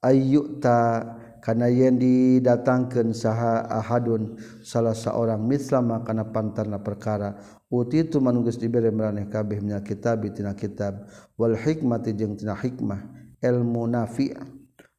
[0.00, 1.02] ayyuta
[1.46, 4.34] karena yang didatangkan saha ahadun
[4.66, 7.38] salah seorang mitlama karena pantarna perkara.
[7.70, 11.06] Uti itu manunggus diberi meraneh kabeh minal kitab itina kitab.
[11.38, 13.14] Wal hikmati jeng tina hikmah.
[13.38, 14.34] Ilmu nafi'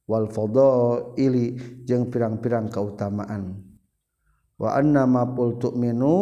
[0.08, 3.60] wal fadaili jeng pirang-pirang kautamaan
[4.58, 6.16] wa anna ma menu tu'minu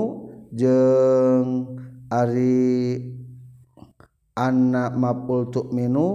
[0.51, 1.49] jeung
[2.09, 2.97] ari
[4.33, 6.07] anna ma qul tu'minu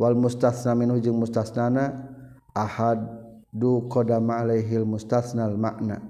[0.00, 2.08] wal mustasna jeng jeung mustasnana
[2.56, 3.19] ahad
[3.50, 6.02] du qadama alaihil mustasnal makna.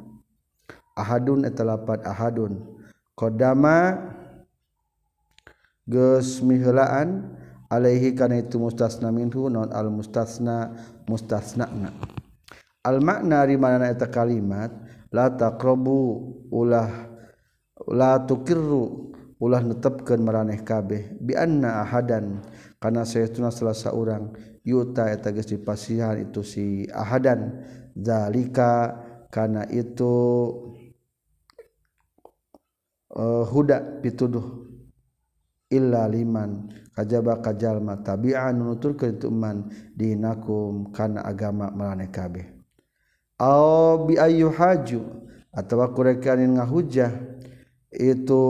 [0.97, 2.61] Ahadun eta lapat ahadun.
[3.17, 3.97] Qadama
[5.89, 7.37] geus miheulaan
[7.73, 10.71] alaihi kana itu mustasna minhu non al mustasna
[11.07, 11.67] mustasna
[12.87, 14.71] al makna ari mana eta kalimat
[15.11, 17.11] la taqrabu ulah
[17.91, 22.45] la tukirru ulah netepkeun maraneh kabeh bi anna ahadan
[22.81, 24.33] kana saytuna salah saurang.
[24.65, 27.61] yuta eta geus dipasihan itu si ahadan.
[27.97, 28.97] Zalika
[29.29, 30.15] kana itu
[33.13, 34.67] uh, huda pituduh.
[35.71, 36.67] Illa liman
[36.99, 42.47] kajaba kajalma tabi'an nuturkeun tu man dinakum kana agama maraneh kabeh.
[43.39, 47.15] Aw bi ayu haju atawa kurekanin ngahujah
[47.95, 48.43] itu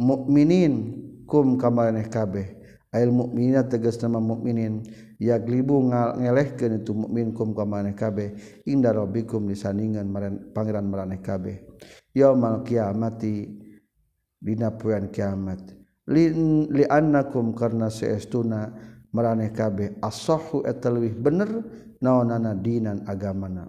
[0.00, 0.96] mukminin
[1.28, 2.56] kum ka maraneh kabeh.
[2.90, 4.82] Ail mukminina tegas nama mukminin
[5.20, 8.32] yaglibu ngelehkeun itu mukminkum ka maneh kabeh.
[8.64, 10.08] Inda rabbikum disandingan
[10.56, 11.60] pangeran maraneh kabeh.
[12.16, 13.46] Yaumal kiamati
[14.40, 15.76] dina poean kiamat.
[16.08, 18.72] Lin li annakum karna saestuna
[19.12, 20.00] maraneh kabeh.
[20.00, 21.68] Asahu etalwih bener
[22.00, 23.68] naonana dinan agamana.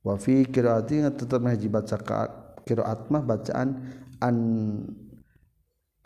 [0.00, 1.98] Wa fi qiraati tetep haji baca
[2.64, 3.68] qiraat mah bacaan
[4.22, 4.36] an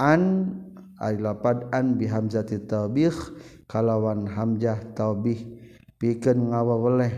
[0.01, 0.23] an
[0.99, 3.15] ay lapad an bi hamzati tabikh
[3.75, 5.43] kalawan hamjah taubih
[5.99, 7.11] pikeun ngawaweleh.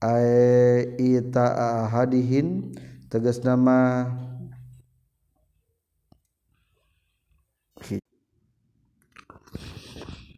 [0.00, 1.46] Ae ita
[1.84, 2.72] ahadihin
[3.12, 4.08] tegas nama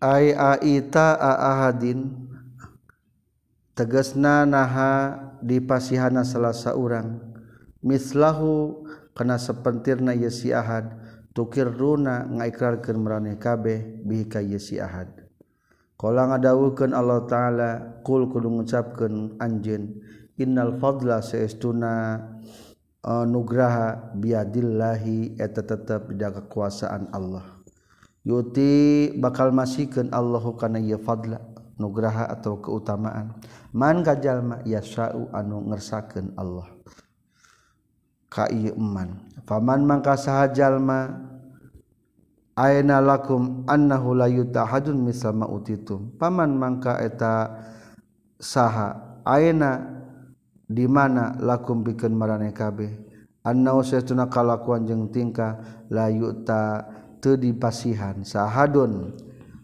[0.04, 2.28] ay aita ahadin
[3.72, 7.22] tegasna naha dipasihana salah seorang
[7.80, 8.84] mislahu
[9.16, 10.92] kena sepentirna ye si ahad
[11.34, 15.24] tukir runa ngaikrarkan meraneh kabeh bika yesiad
[15.98, 17.70] kolang adawukan Allah ta'ala
[18.06, 19.98] kul kudu mengucapkan anjin
[20.38, 22.18] innal fadla seestuna
[23.06, 27.46] uh, nugraha biadillahi eta tetap tidak kekuasaan Allah.
[28.24, 31.44] Yuti bakal masihkan Allahu kana ya fadla
[31.76, 33.36] nugraha atau keutamaan.
[33.70, 36.73] Man kajalma yasau anu ngersakeun Allah
[38.34, 41.30] kaman faman mangka sahjallma
[42.58, 46.14] aina lakum annahu la yutahadun misal ma utitum.
[46.18, 47.62] Paman mangka eta
[48.42, 50.02] saha aina
[50.66, 52.90] di mana lakum bikin marane kabeh.
[53.44, 56.88] Annau saytuna kalakuan jeung tingkah la yuta
[57.20, 59.12] teu dipasihan sahadun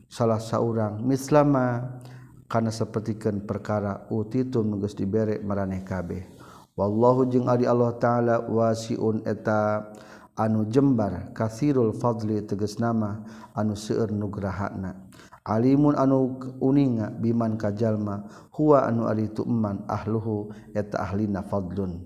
[0.04, 1.96] salah saurang mislama
[2.44, 6.39] kana sapertikeun perkara utitum geus dibere maraneh kabeh.
[6.80, 9.92] wallahu jeung ari Allah taala wasiun eta
[10.32, 13.20] anu jembar kasirul fadli tegas nama
[13.52, 15.10] anu seueur nugrahana
[15.44, 22.04] alimun anu uninga biman kajalma huwa anu ari tu tuman ahluhu eta ahlina fadlun.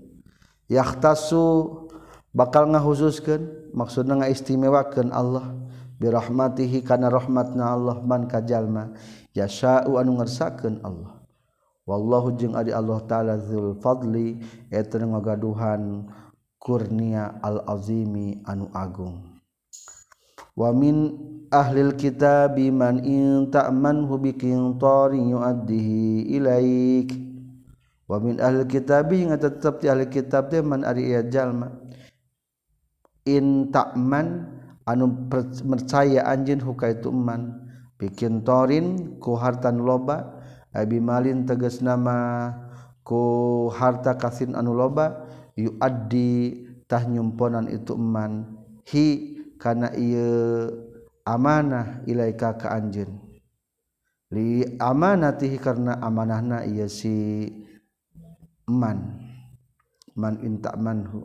[0.71, 1.85] Yahtasu
[2.33, 5.53] bakal ngahususkeun maksudna ngaistimewakeun Allah.
[5.95, 8.91] Birahmatihi kana rahmatna Allah man kajalma
[9.31, 11.23] yasha'u anu ngersakeun Allah.
[11.85, 14.41] wallahu jeung ari Allah taala zul fadli
[14.73, 16.09] eta ngagaduhan
[16.57, 19.21] kurnia al azimi anu agung.
[20.57, 21.13] Wa min
[21.53, 27.13] ahlil kitabi man in ta'manhu biqintarin yu'addihi ilaik.
[28.09, 31.69] Wa min ahlil kitabi yang tetap di ahli kitab teh man ari jalma.
[33.29, 34.47] In ta'man
[34.89, 35.29] anu
[35.65, 37.65] percaya anjeun hukaitu man
[37.97, 40.34] bikin torin ku hartan loba
[40.75, 42.51] Abi Malin teges nama
[42.99, 45.23] ku harta kasin anu loba
[45.55, 48.59] yu aditah nyumponan itu eman.
[48.91, 50.67] Hi kana ia
[51.23, 53.23] amanah ilaika ka anjeun.
[54.35, 57.47] Li amanatihi karena amanahna ia si
[58.67, 59.23] man
[60.17, 61.23] man inta manhu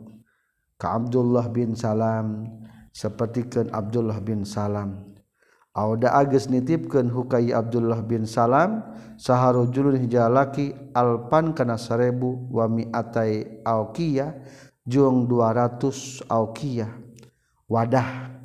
[0.79, 2.47] ka Abdullah bin Salam
[2.95, 5.10] sepertikan Abdullah bin Salam.
[5.71, 8.83] Auda agus nitipkan hukai Abdullah bin Salam
[9.15, 14.35] saharujulun hijalaki alpan kana sarebu wa mi'atai auqiyah
[14.83, 16.91] jung 200 auqiyah
[17.71, 18.35] wadah.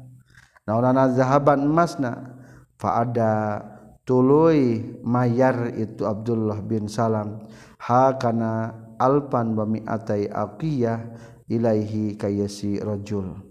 [0.71, 2.39] Naunana zahaban emasna?
[2.79, 3.59] Fa ada
[4.07, 7.43] tuluy mayar itu Abdullah bin Salam.
[7.83, 8.71] Ha kana
[9.03, 11.11] alpan wa mi'atai auqiyah
[11.51, 13.46] ilaihi kayasi rajul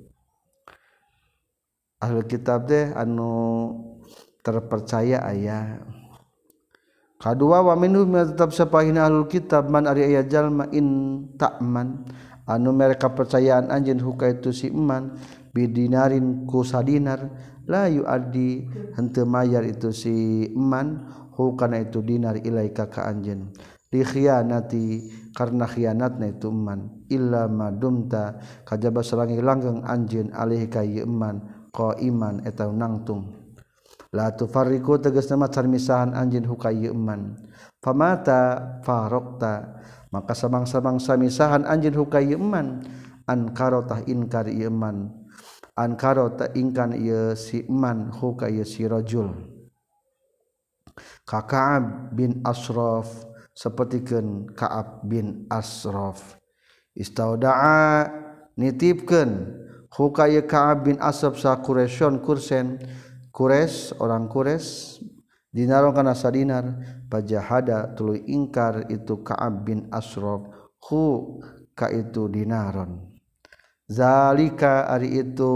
[2.06, 3.74] ahli kitab deh anu
[4.46, 5.82] terpercaya ayah
[7.18, 10.88] kedua wa minhum tetap sepahin ahlul kitab man ari ayah jalma in
[11.34, 12.06] ta'man.
[12.46, 15.18] Anu mereka percayaan anjen huka itu si iman
[15.50, 17.26] bidinarin ku sadinar.
[17.66, 23.50] La yuadi hente mayar itu si iman hukana itu dinar ilai kakak anjeun.
[23.90, 31.42] Li khianati karena khianatna itu iman illa madumta kajaba selangi langgeng anjen alih ka iman
[31.76, 33.36] qaiman eta nangtung.
[34.16, 37.36] La tufarriqu tegas nama carmisahan anjeun hukayeun man
[37.84, 39.84] famata farokta.
[40.16, 42.68] Maka samangsa-mangsa misahan anjeun hukayeun man
[43.28, 45.12] an karotah inkar ieu man
[45.76, 49.36] an karota ingkan ieu si man huka ieu si rajul.
[51.28, 53.12] Kaka'ab bin Asraf
[53.52, 56.40] sapertikeun Ka'ab bin Asraf
[56.96, 58.08] istaudaa
[58.56, 59.32] nitipkeun
[59.96, 62.84] hukaya Ka'ab bin Asab sa Quraisyon Kursen.
[63.36, 64.96] Kures orang Kures
[65.52, 66.64] dinaron kana sadinar
[67.12, 70.52] pajahada tuluy ingkar itu Ka'ab bin Asrob
[70.88, 71.40] hu
[71.76, 73.12] ka itu dinaron.
[73.92, 75.52] Zalika ari itu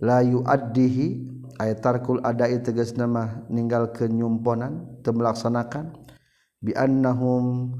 [0.00, 1.28] layu addihi
[1.60, 5.92] ayat tarkul adai tegas nama ninggal kenyumponan teu melaksanakan
[6.64, 7.76] bi annahum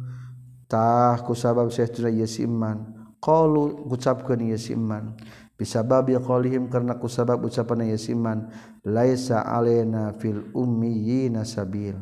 [0.69, 3.01] tah kusabab sayyidina yasiman.
[3.21, 5.17] Qalu ngucapkeun yasiman.
[5.61, 8.49] bisababi qawlihim karena kusabab ucapan yasiman
[8.81, 12.01] laisa alaina fil ummiyina sabil.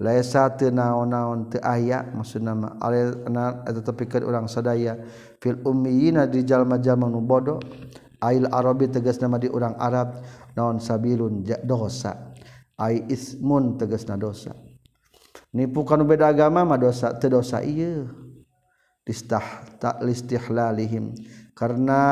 [0.00, 4.98] Laisa teu naon-naon teu aya maksudna mah alaina eta tepikeun urang sadaya
[5.38, 7.62] fil ummiyina di jalma-jalma nu bodoh.
[8.20, 10.18] Ail arabi tegas nama di urang arab
[10.58, 12.34] naon sabilun dosa.
[12.74, 14.50] Ai ismun tegasna dosa.
[15.54, 18.10] Nipu kana beda agama mah dosa teu dosa ieu.
[19.06, 21.16] Listah tak listihlalihim
[21.50, 22.02] karena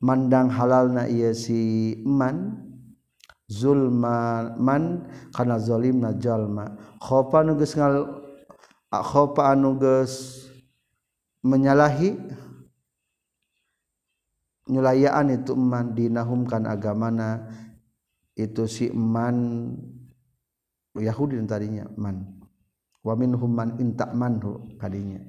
[0.00, 2.66] mandang halal na ia siman
[3.50, 7.74] Zulman kana zolim najallmakhopa nuges
[8.90, 10.46] khopa anuges
[11.42, 12.14] menyalahi
[14.70, 17.50] nyulayaan itu iman dinahumkan agamana
[18.38, 19.66] itu si iman
[20.94, 22.38] Yahudi tadinya man.
[23.02, 25.24] Wa minhum man inta'manhu kadinya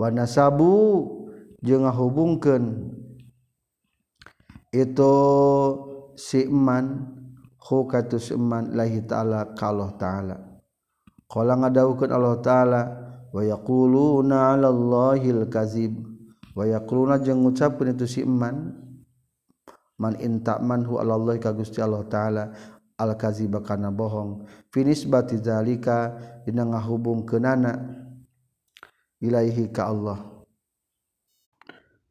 [0.00, 1.06] wa nasabu
[1.60, 2.64] jeung ngahubungkeun
[4.70, 5.14] itu
[6.14, 7.10] si man
[7.58, 10.36] hu katu si man lahi ta'ala ka Allah ta'ala.
[11.30, 12.80] Qala ngadawukeun Allah ta'ala
[13.30, 15.94] wa yaquluna 'ala Allahil kazib
[16.54, 18.74] wa yaquluna jeung ngucapkeun itu si man
[19.98, 22.50] man intak manhu 'ala Allah ka Gusti Allah ta'ala
[22.98, 24.46] al-kaziba kana bohong.
[24.74, 27.72] Finisbati zalika dina ngahubungkeunana
[29.22, 30.39] ilaihi ka Allah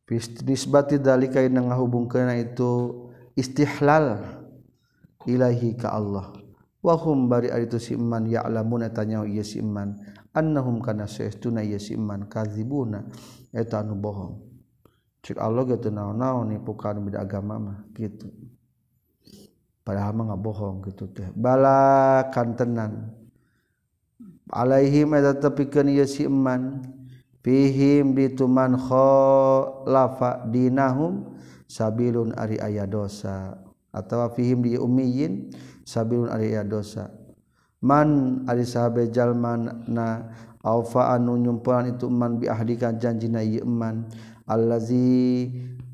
[0.09, 3.05] finisbati dzalika dina ngahubungkeunana itu
[3.37, 4.25] istihlal
[5.29, 6.33] ilaihi ka Allah.
[6.81, 9.93] Wa hum bari ari si iman ya'lamun eta nyaho ieu si iman.
[10.33, 13.05] Annahum kana saestuna ieu si iman kadzibuna.
[13.53, 14.49] Eta anu bohong.
[15.21, 18.31] Cik Allah gitu naon-naon nih bukan beda agama mah gitu.
[19.83, 21.29] Padahal mah bohong gitu teh.
[21.35, 23.13] Bala kantenan.
[24.49, 26.81] Alaihim eta tepikeun ieu si iman
[27.43, 31.35] fihim dituman khalafa dinahum
[31.69, 33.57] sabilun ari aya dosa.
[33.89, 35.49] Atau fihim di ummiyin
[35.85, 37.09] sabilun ari aya dosa.
[37.79, 40.29] Man ari sahabe jalman na
[40.61, 44.05] aufa anu nyumpulan itu man bi ahdika janjina ieu man.
[44.45, 45.47] Allazi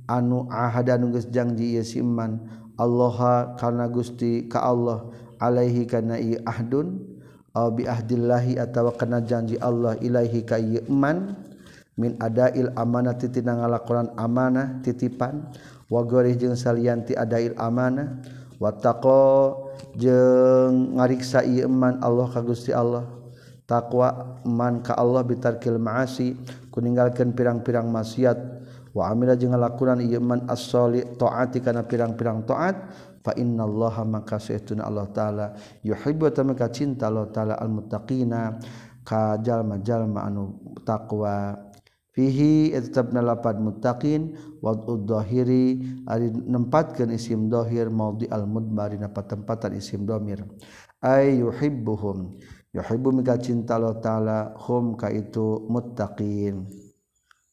[0.09, 2.41] anu ahada anu geus janji ieu si man.
[2.75, 5.07] Allah karena Gusti ka Allah
[5.39, 7.14] alaihi kana ieu ahdun.
[7.55, 11.33] aw bi ahdillahi atawa kana janji Allah ilaihi ka iman.
[11.95, 15.47] Min adail amanah titina ngalakonan amanah titipan.
[15.87, 18.19] Wa gorih jeung salianti adail amanah.
[18.59, 23.07] Wa taqo jeung ngariksa ieu iman Allah ka Gusti Allah.
[23.63, 26.35] Taqwa man ka Allah bitarkil maasi
[26.75, 28.37] kuninggalkeun pirang-pirang maksiat.
[28.91, 32.75] Wa amila jeung ngalakonan ieu iman as-solih taati kana pirang-pirang taat.
[33.25, 35.45] fa innallaha maka saytuna Allah taala
[35.81, 38.61] yuhibbu tamaka cinta Allah taala al muttaqina
[39.01, 40.53] ka jalma jalma anu
[40.85, 41.57] taqwa.
[42.15, 49.75] Fihi etabna lapad muttaqin wad'ud dhahiri ari nempatkeun isim dhahir maudhi al mudmari na patempatan
[49.75, 50.39] isim dhamir
[51.03, 52.39] ay yuhibbuhum
[52.71, 56.63] yuhibbu mika cinta Allah taala hum ka itu muttaqin.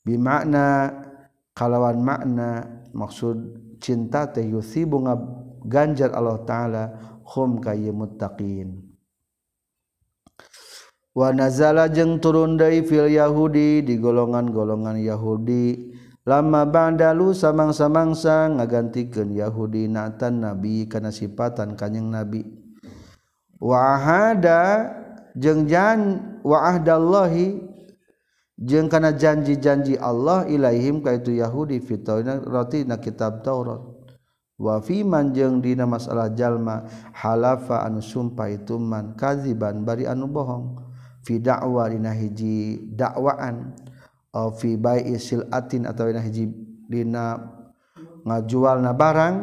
[0.07, 0.95] Bimakna
[1.59, 2.63] kalawan makna
[2.95, 6.85] maksud cinta teh yusibu ngab ganjar Allah taala
[7.23, 8.93] hum ka ieu muttaqin.
[11.13, 15.93] Wa nazala jeung turun deui fil yahudi di golongan-golongan Yahudi.
[16.25, 22.47] Lama bandalu samang-samangsa ngagantikeun Yahudi natan nabi kana sifatan kanjing nabi.
[23.61, 24.89] Wa ahada
[25.37, 27.61] jeung jan wa ahdallahi
[28.57, 33.92] jeung kana janji-janji Allah ilaihim ka itu Yahudi fitona roti na kitab Taurat
[34.63, 40.79] wafiman jeung dina masalah jalma halafa anu sumpah itu man kaziban bari anu bohong.
[41.23, 43.75] Fi da'wa dina hiji dakwaan
[44.35, 46.51] au fi bai'i sil'atin atau dina hiji
[46.87, 47.39] dina
[48.23, 49.37] ngajual na barang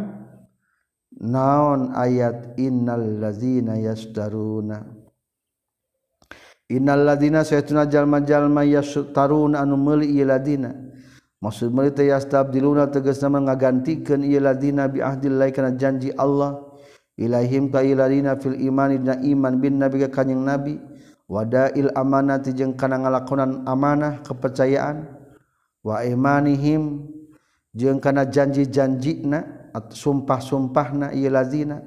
[1.19, 4.87] naon ayat innal ladzina yastaruna
[6.71, 10.88] innal ladzina saytuna jalma-jalma yastaruna anu meuli ladina.
[11.39, 16.67] maksud mereka yastab diluna tegasna mengagantikan ialah dina bi ahdillahi kana janji Allah.
[17.19, 20.79] Ilaihim ka ilalina fil imani dina iman bin nabi ka kanjing nabi.
[21.27, 25.19] Wadail amanati jeung kana ngalakonan amanah kepercayaan.
[25.83, 27.11] Wa imanihim
[27.75, 31.85] jeung kana janji-janjina at sumpah-sumpahna ieu lazina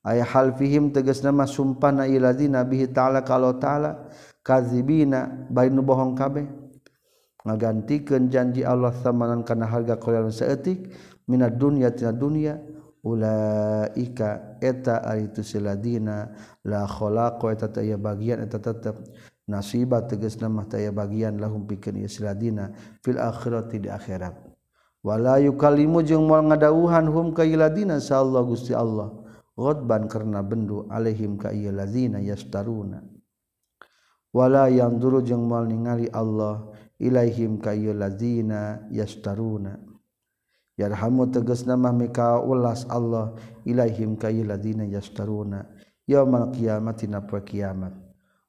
[0.00, 4.08] aya halfihim tegasna mah sumpahna ieu lazina bihi ta'ala kalau ta'ala
[4.40, 6.48] kadzibina bari nu bohong kabeh.
[7.46, 10.90] ngagantikan janji Allah samanan karena harga koran seetik
[11.30, 12.58] minat dunia tina dunia
[13.04, 16.34] ulaika eta aritu siladina
[16.66, 18.98] la khalaqo eta taya bagian eta tetep
[19.46, 24.34] nasiba tegasna mah taya bagian lahum pikeun ieu siladina fil akhirati di akhirat.
[24.98, 29.14] Wala yukalimu jeung moal ngadawuhan hum ka iladina sallallahu Gusti Allah.
[29.58, 33.02] Ghadban karena bendu alaihim ka ieu ladina yastaruna
[34.30, 39.78] wala yang duru jeung moal ningali Allah ilaihim kayu lazina yastaruna
[40.78, 43.34] yarhamu tegas nama mika ulas Allah
[43.66, 45.66] ilaihim kayu lazina yastaruna
[46.06, 47.94] yaumal qiyamati na poe kiamat.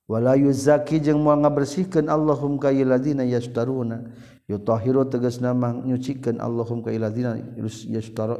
[0.10, 4.10] Wala yuzaki jeung moal ngabersihkeun Allahum kayu lazina yastaruna
[4.50, 7.38] yutahhiru tegas nama nyucikeun Allahum kayu lazina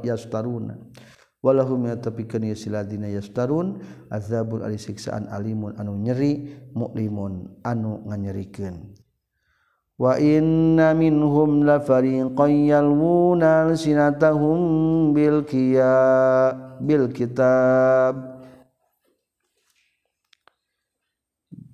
[0.02, 0.74] yastaruna
[1.40, 3.80] walahum yatapikeun si ladina yastarun
[4.12, 8.99] azabul ari siksaan alimun anu nyeri muklimun anu nganyerikeun.
[10.00, 14.60] وإن منهم لفريقا يلوون ألسنتهم
[16.80, 18.16] بالكتاب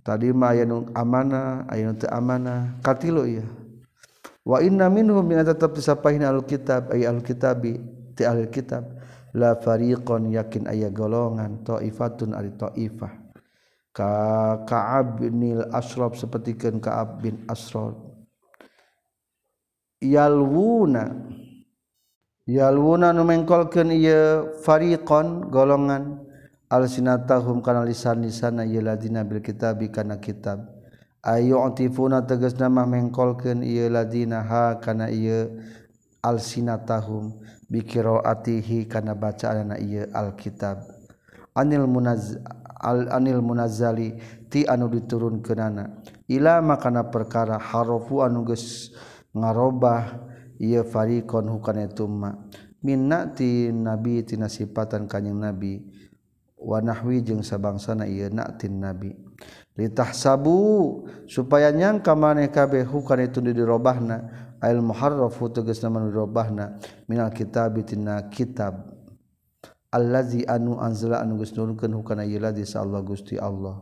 [0.05, 3.41] tadi mah aya nu amanah aya nu teu amana, katilu ieu.
[4.45, 7.81] Wa inna minhum yang tetap disapahin alkitab ay alkitabi
[8.13, 8.85] ti alkitab
[9.33, 13.17] la fariqon yakin aya golongan taifatun ari taifah.
[13.89, 14.13] Ka
[14.69, 18.14] ka'ab bin asrab sapertikeun ka'ab bin asrab
[20.01, 21.15] yalwuna
[22.47, 26.19] yalwuna nu mengkolkeun ieu fariqon golongan
[26.69, 30.59] alsinatahum kana lisan-lisanna ieu ladina bil kitabi kana kitab.
[31.25, 35.57] Ayu antifuna tegasna mah mengkolkeun ieu ladina ha kana ieu
[36.21, 37.33] alsinatahum
[37.69, 40.85] bi qiraatihi kana bacaanna ieu alkitab
[41.55, 42.37] anil munaz
[42.81, 44.17] al anil munazzali
[44.49, 48.93] ti anu diturunkeunana ila makana perkara harofu anu geus
[49.35, 50.23] ngarobah
[50.57, 52.47] ia farikon hukana tuma
[52.85, 55.81] minnati nabi tina sifatan kanjing nabi.
[56.55, 59.13] Wa nahwi jeung sabangsana ieu natin nabi.
[59.75, 64.49] Litahsabu supaya nyangka maneh kabeh hukana itu dirobahna.
[64.63, 66.81] Al muharrafu tegasna manu dirobahna.
[67.05, 68.93] Minal kitab tina kitab.
[69.93, 73.77] Allazi anu anzala anu geus nurunkeun hukana ieu ladzi sa Allah Gusti Allah.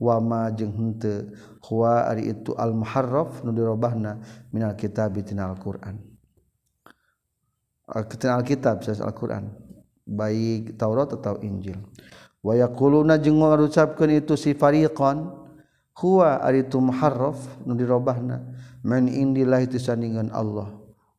[0.00, 1.30] Wama jeung henteu.
[1.64, 4.20] Huwa ari itu al muharraf nu dirobahna
[4.52, 5.96] minal kitab tina al-Qur'an.
[8.20, 9.48] Tina al-kitab sas al-Qur'an.
[10.04, 11.80] Baik Taurat atau Injil.
[12.44, 15.32] Wa yaquluna jeung ngucapkeun itu si fariqan
[15.96, 18.44] huwa ari itu muharraf nu dirobahna
[18.84, 20.68] min indillahi tisandingan Allah.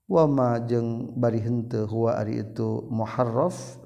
[0.05, 3.81] Wama jeung bari henteu huwa ari itu muharraf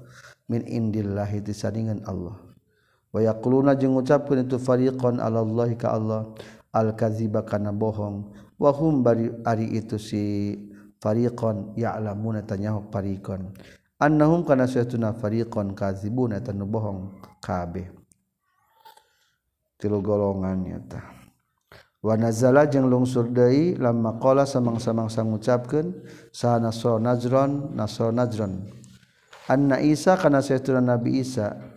[0.52, 2.49] min indillahi tisandingan Allah
[3.10, 6.30] wayakuluna jeung ngucapkeun itu fariqon alallahi ka Allah.
[6.70, 8.30] Al-kadziba kana bohong.
[8.54, 10.54] Wa hum bari ari itu si
[11.00, 13.56] fariqon ya'lamuna tanyahok fariqon
[13.96, 17.88] annahum kana sayatuna fariqon kadzibuna tanu bohong kabeh.
[19.80, 21.00] Tilu golongan nyata
[22.04, 28.68] wa nazala jeung lungsur deui lamma qala samang-samangsa ngucapkeun sahana so najron naso najron.
[29.48, 31.69] Anna isa kana sayatuna nabi isa.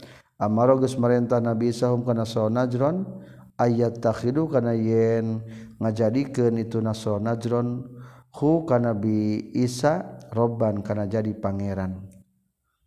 [0.44, 3.08] Amarogus merentah Nabi sahum kana najron
[3.56, 5.40] ayat takhidu kana yen
[5.80, 7.88] ngajadikeun itu naso najron
[8.36, 12.04] hu kana bi Isa robban kana jadi pangeran.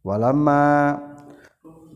[0.04, 1.00] Walama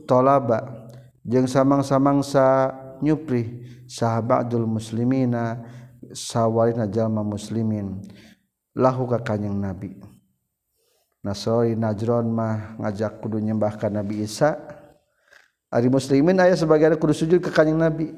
[0.09, 0.89] tolaba
[1.29, 2.73] jeung samang-samangsa
[3.05, 5.61] nyupri sahabatul muslimina
[6.17, 8.01] sawalina jalma muslimin
[8.73, 10.01] lahu ka kanjing Nabi.
[11.21, 14.80] Nasori Najron mah ngajak kudu nyembah ka Nabi Isa
[15.71, 18.11] Ari muslimin ayah sebagian kudu sujud ke kanjeng Nabi.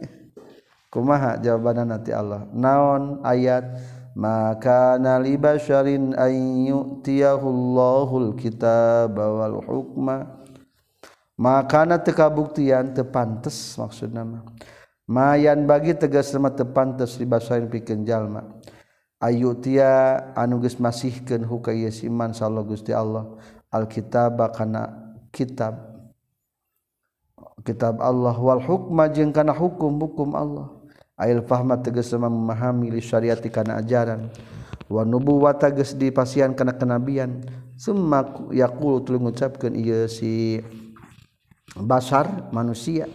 [0.88, 2.48] Kumaha jawabannya nanti Allah.
[2.52, 3.64] Naon ayat?
[4.12, 10.44] Maka nali basyarin ayyutiyahullahu alkitaba wal hukma.
[11.36, 14.44] Makana teu kabuktian teu pantes maksudna mah.
[15.08, 18.44] Mayan bagi tegas mah teu pantes dibasyarin pikeun jalma
[19.22, 23.38] ayyutiya anu geus masihkeun hukaya siman sallallahu gusti Allah.
[23.72, 25.91] Alkitaba kana kitab.
[27.62, 30.68] kitab Allah wal hukma jeung kana hukum hukum Allah.
[31.16, 34.28] Ail fahma tegas memahami li syariati kana ajaran.
[34.90, 37.46] Wa nubuwata geus dipasian kana kenabian.
[37.78, 40.60] Summa yaqulu tuluy ngucapkeun ieu si
[41.78, 43.06] basar manusia.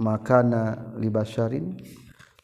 [0.00, 1.76] Makana li basarin.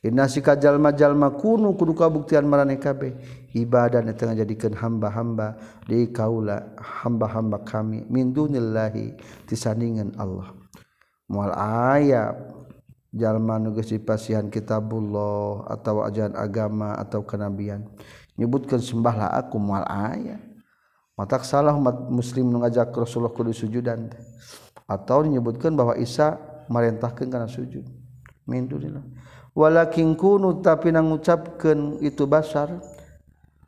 [0.03, 3.15] Inasi kajallma-jalma kuno kudu kabuktian marane kabeh
[3.55, 5.55] ibadah yang tengah jadikan hamba-hamba
[5.87, 9.15] di kaula hamba-hamba kami min dunillahi
[9.47, 10.59] tisandingan Allah.
[11.31, 12.35] Mual ayat
[13.15, 17.87] jalma nu geus dipasihan kitabullah atau ajaran agama atau kenabian.
[18.35, 20.43] Nyebutkan sembahlah aku mual ayat.
[21.15, 24.11] Matak salah umat muslim nu ngajak Rasulullah kudu sujudan
[24.91, 27.87] atau menyebutkan bahwa Isa merintahkan karena sujud.
[28.51, 29.22] Min dunillah
[29.53, 32.81] walakin kunu tapi nangucapkeun itu basar.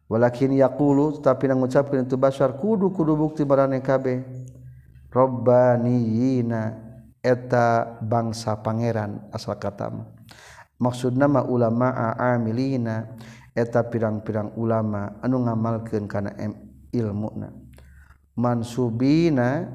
[0.04, 2.56] Walakin yaqulu tapi nangucapkeun itu basar.
[2.60, 4.20] Kudu kudu bukti marane kabeh
[5.14, 6.76] rabbaniyina
[7.24, 9.88] eta bangsa pangeran asal kata
[10.76, 13.16] maksud nama ulama amilina
[13.54, 16.34] eta pirang-pirang ulama anu ngamalkeun kana
[16.90, 17.48] ilmuna.
[18.34, 19.70] Mansubina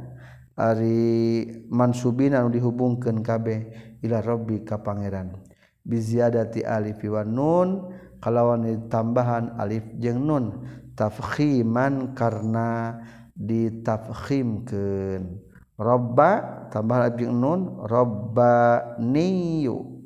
[0.60, 3.60] ari mansubina anu dihubungkeun kabeh
[4.03, 5.49] ila rabbi ka pangeran.
[5.90, 7.90] biziadati alif wa nun.
[8.22, 10.62] Kalawan tambahan alif jeung nun.
[10.94, 13.02] Tafkhiman karena
[13.34, 15.42] ditafkhimkeun.
[15.82, 17.82] Robba tambah alif jeung nun.
[17.90, 20.06] Robbaniyu.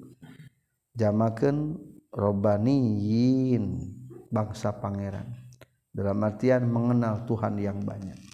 [0.95, 3.81] Jamakeun robbaniyin
[4.29, 5.33] bangsa pangeran.
[5.93, 8.32] Dalam artian mengenal Tuhan yang banyak.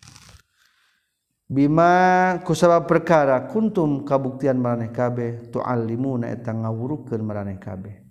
[1.50, 8.06] Bima kusabab perkara kuntum kabuktian maraneh kabeh tuallimuna eta ngawurukeun maraneh kabeh.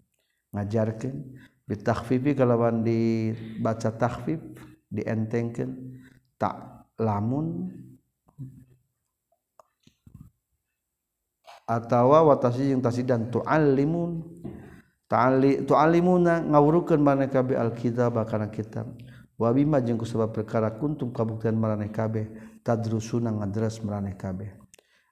[0.51, 4.43] Ngajarkeun bitakhfifi kalawan dibaca takhfif
[4.91, 5.70] dientengkeun
[6.34, 7.70] tak lamun
[11.62, 14.18] atawa watasi jeung tasidan tuallimun
[15.07, 18.99] ta'ali tuallimuna ngawurukeun maraneh kabeh alkitab kana kitab.
[19.39, 22.26] Wa bima jeung kusabab perkara kuntum kabuktian maraneh kabeh
[22.68, 24.52] tadrusuna ngadres meraneh kabeh.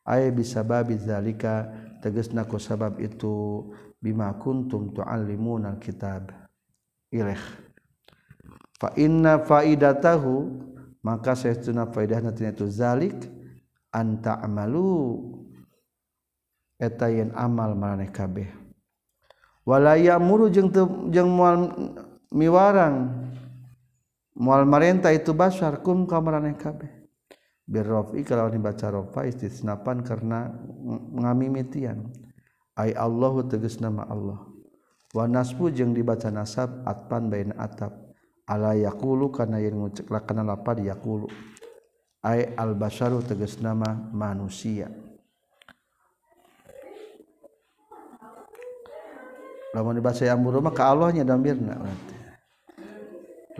[0.04, 1.72] Aya bisa babi zalika
[2.04, 3.64] tegasna ku sabab itu
[3.96, 6.28] bima kuntum tuallimuna alkitab.
[7.08, 7.40] Ilaih
[8.76, 10.52] fa inna faidatahu
[11.00, 13.16] maka saestuna faidahna tina itu zalik
[13.88, 15.24] anta amalu
[16.76, 18.52] eta yen amal maraneh kabeh.
[19.66, 20.70] Wala ya'muru jeung
[21.10, 21.72] jeung moal
[22.30, 23.26] miwarang
[24.36, 26.95] moal marentah itu basar kum ka maraneh kabeh
[27.66, 30.54] birrofi kalau dibaca rofa istisnapan karena
[31.18, 32.06] ngamimitian
[32.78, 34.46] ay Allahu tegas nama Allah.
[35.10, 37.92] Wa nasbu jeung dibaca nasab atpan bain atap.
[38.46, 41.26] Ala yaqulu kana yang nguceklakeun lapad yaqulu.
[42.22, 44.86] Ay al basharu tegas nama manusia.
[49.74, 52.16] Lamun dibaca ya'muru mah ka Allahnya damirna berarti.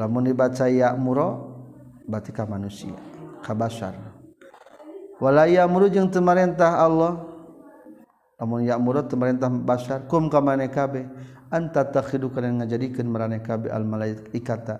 [0.01, 1.29] Lamun dibaca ya'muru
[2.09, 2.97] berarti ka manusia
[3.47, 7.23] kabasyarwalaaya murujung temarintah Allah.
[8.37, 10.05] Namun ya murad temarintah basar.
[10.11, 10.69] Kum ka maneh
[11.49, 14.77] anta takhidu kana ngajadikeun maraneh kabeh al malaikata.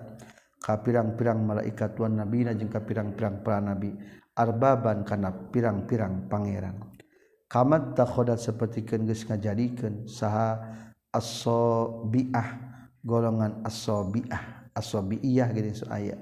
[0.61, 3.97] Ka pirang-pirang malaikat wan nabina jeung ka pirang-pirang para nabi
[4.35, 6.75] arbaban kana pirang-pirang pangeran.
[7.47, 10.59] Kamat takhodat sapertikeun geus ngajadikeun saha
[11.15, 12.47] as-sabiah.
[13.01, 14.69] Golongan as-sabiah.
[14.75, 15.49] As-sabiiyah
[15.89, 16.17] aya.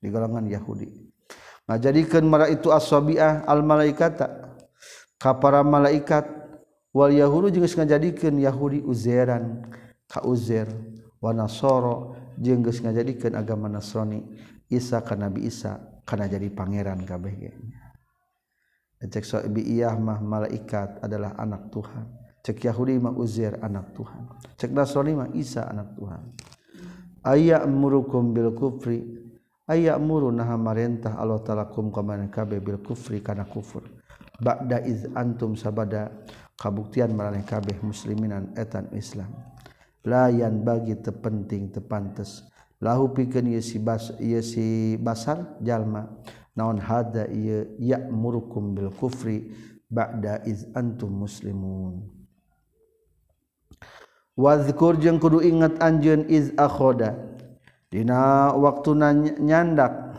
[0.00, 1.03] Di golongan Yahudi.
[1.68, 4.56] ngajadikan mara itu aswabiah al malaikata
[5.20, 6.44] ka para malaikat.
[6.94, 9.66] Wal yahudu jeung geus ngajadikeun yahudi uzeran
[10.06, 10.70] ka uzer.
[11.18, 14.22] Wa nasara jeung geus ngajadikeun agama nasrani.
[14.70, 17.52] Isa ka Nabi Isa kana jadi pangeran kabeh ge.
[19.04, 22.06] Cek sobiah mah malaikat adalah anak Tuhan.
[22.44, 24.22] Cek Yahudi mah uzer anak Tuhan.
[24.56, 26.22] Cek Nasrani mah Isa anak Tuhan.
[27.24, 29.23] Ayak murukum bil kufri.
[29.68, 33.84] Aya muru naha marentah Allah talakum kamana kabeh bil kufri kana kufur.
[34.40, 36.10] Ba'da iz antum sabada
[36.58, 39.30] kabuktian maraneh kabeh musliminan etan Islam.
[40.04, 42.44] Layan bagi tepenting tepantes.
[42.82, 46.12] Lahu pikeun ieu si bas ieu si basar jalma.
[46.54, 49.54] Naon hada ieu ya'murukum bil kufri
[49.88, 52.04] ba'da iz antum muslimun.
[54.34, 57.33] Wadhkur jeung kudu ingat anjeun iz akhoda
[57.94, 58.90] Dina waktu
[59.38, 60.18] nyandak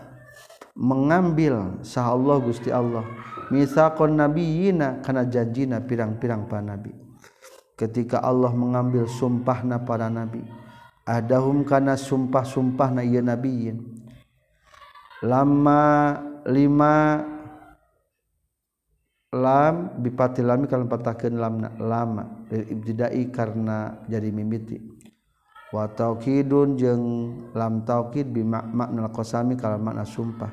[0.80, 3.04] mengambil sah Allah Gusti Allah.
[3.52, 6.96] Misakon nabiyina kana janjina pirang-pirang para nabi.
[7.76, 10.40] Ketika Allah mengambil sumpahna para nabi.
[11.04, 13.84] Adahum kana sumpah-sumpahna ieu nabiyin.
[15.28, 16.16] Lama
[16.48, 17.28] lima
[19.36, 22.48] lam bipati lami kalau patakeun lamna lama.
[22.48, 24.95] Ibtidai karena jadi mimiti
[25.76, 27.04] watauqidun jeung
[27.52, 30.48] lam tauqid bi makna qasami kalau makna sumpah.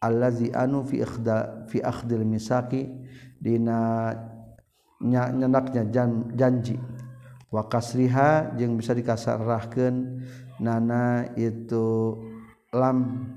[0.00, 2.88] Allazi anu fi ikhda fi akhdil misaki
[3.36, 4.14] dina
[5.04, 6.80] nyenaknya jan, janji.
[7.52, 10.24] Wa kasriha jeung bisa dikasarahkeun
[10.64, 12.16] nana itu
[12.72, 13.28] lam.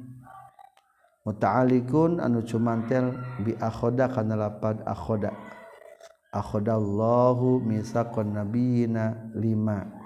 [1.22, 3.14] Muta'alikun anu cumantel
[3.46, 5.30] bi akhoda kana lapad akhoda.
[6.34, 10.01] Akhodallahu misaqan nabiyina lima.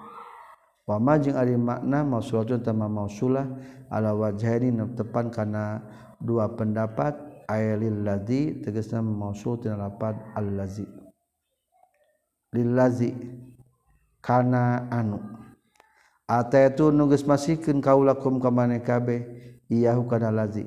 [0.86, 3.50] wama jeung ari makna mausulatun tama mausulah
[3.90, 5.82] ala wajhaini tepan kana
[6.22, 7.18] dua pendapat
[7.50, 10.86] aya lil ladzi tegasna mausul tina lapad al ladzi
[12.54, 13.14] lil ladzi
[14.22, 15.22] kana anu
[16.30, 19.26] ataitu nugas masikeun kaulakum ka mane kabeh
[19.70, 20.66] iyahu kana ladzi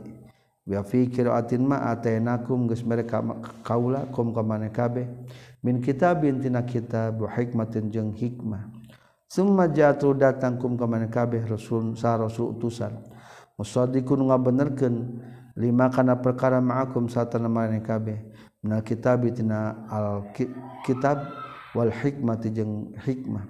[0.69, 3.25] wa fi qiraatin ma atainakum geus mereka
[3.65, 5.09] kaula kum ka mane kabeh.
[5.65, 8.78] Min kitabin tina kitab wa hikmatin jeung hikmah.
[9.29, 12.97] Suma jatuh datang kum kaman kabeh rasul sa rasul utusan.
[13.61, 14.97] Musaddiqun ngabenerkeun
[15.61, 18.17] lima kana perkara ma'akum satana maning kabeh.
[18.65, 20.33] Minal kitab tina al
[20.81, 21.29] kitab
[21.77, 23.45] wal hikmati jeung hikmah.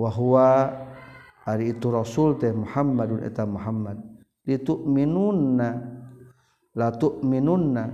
[0.00, 0.72] Wa huwa
[1.44, 4.00] ari itu rasul teh Muhammadun eta Muhammad.
[4.48, 5.70] Litu'minunna
[6.80, 7.84] la tu'minunna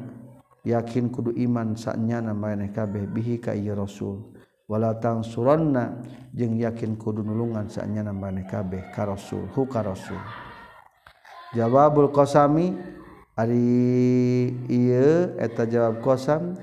[0.62, 4.30] yakin kudu iman saknya na maning kabeh bihi ka ieu rasul.
[4.70, 5.98] walatang suronna
[6.30, 10.22] jeung yakin kudu nulungan saatnya nambane kabeh karosul hu karosul
[11.58, 12.78] jawabul kosami
[13.34, 14.54] ari
[15.42, 16.54] eta jawab kosam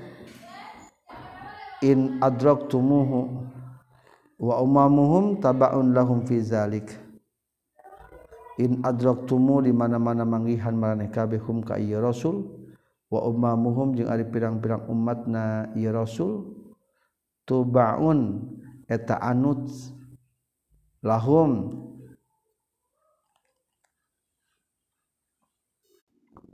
[1.84, 3.44] in adrok tumuhu
[4.38, 6.94] wa umamuhum tabaun lahum fi zalik.
[8.58, 12.42] In adrok tumu di mana mana manggihan marane kabeh hum ka iya rasul
[13.06, 16.57] wa umamuhum jeung ari pirang-pirang umatna iya rasul
[17.48, 18.44] tubaun
[18.84, 19.72] eta anut
[21.00, 21.84] lahum.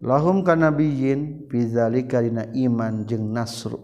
[0.04, 3.80] Lahum kanabiyin fizalika dina iman jeung nasru.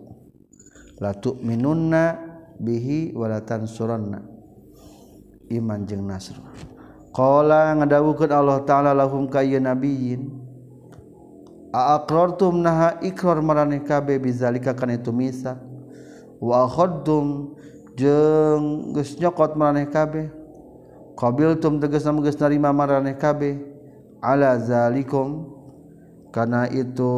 [1.01, 2.21] La tu'minunna
[2.61, 4.21] bihi wa la tansurunna.
[5.49, 6.45] Iman jeung nasru.
[7.17, 10.29] Qala ngadawukeun Allah taala lahum ka nabiyin
[11.73, 15.70] a aqrartum naha ikrar maraneh kabe bizalika kana itu misa.
[16.41, 17.55] wakhodum
[17.95, 20.33] jeng geus nyokot maraneh kabeh.
[21.15, 23.61] Qabiltum tegasna geus narima maraneh kabeh.
[24.25, 25.53] Ala zalikum
[26.33, 27.13] kana itu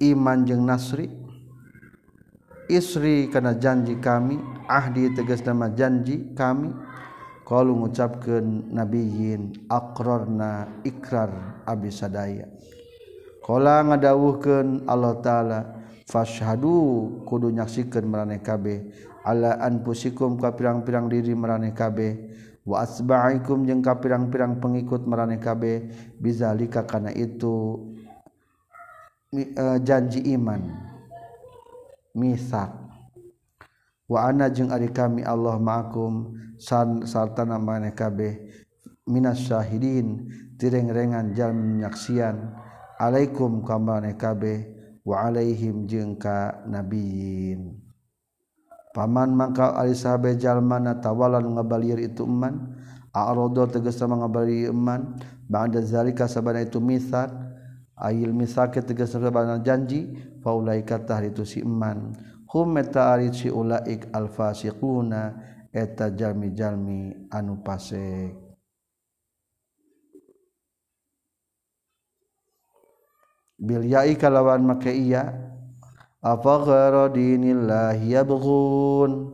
[0.00, 1.12] iman jeung nasri.
[2.72, 6.72] Isri kana janji kami ahdi tegas nama janji kami.
[7.42, 12.48] Kalau mengucapkan nabiyin akrorna ikrar abis sadaya.
[13.44, 15.60] Kala ngadawuhkan Allah Ta'ala
[16.06, 18.88] fashhadu kudu nyaksikan maraneh kabeh.
[19.22, 22.32] Ala anfusikum ka pirang-pirang diri maraneh kabeh.
[22.66, 25.90] Wa asba'ikum jeung ka pirang-pirang pengikut maraneh kabeh.
[26.18, 27.86] Bizalika kana itu
[29.34, 30.74] uh, janji iman
[32.14, 32.70] misak.
[34.10, 38.50] Wa ana jeung ari kami Allah ma'akum san sartana maneh kabeh.
[39.02, 40.30] Minas syahidin
[40.62, 42.54] tireng-rengan jalan nyaksian
[43.02, 43.82] alaikum ka
[44.14, 47.78] kabeh waalaihim jengka nabiin
[48.92, 52.76] paman mangka alisabe jalmana tawalan ngabalir itu eman
[53.12, 55.16] a'rodo tegesa mangabali eman.
[55.46, 57.28] Ba'da zalika sabana itu misak
[58.00, 62.16] ayil misake tegesa sabana janji faulaika tah itu si eman.
[62.48, 65.36] Hum meta ari si ulaik alfasiquna
[65.72, 68.51] eta jalmi-jalmi anu pasek.
[73.62, 75.38] bilyai kalawan make iya.
[76.22, 79.30] Apa ghara dinillahi yabghun.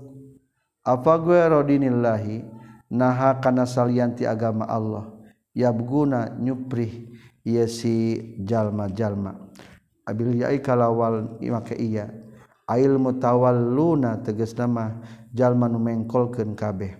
[0.84, 2.44] Apa ghara dinillahi
[2.92, 5.08] naha kana salianti agama Allah.
[5.56, 7.12] Yabguna nyuprih
[7.44, 9.48] ieu si jalma-jalma.
[10.04, 12.08] Abil yai kalawal make iya.
[12.68, 15.00] Ail mutawalluna tegas nama
[15.32, 16.96] jalma nu mengkolkeun kabeh.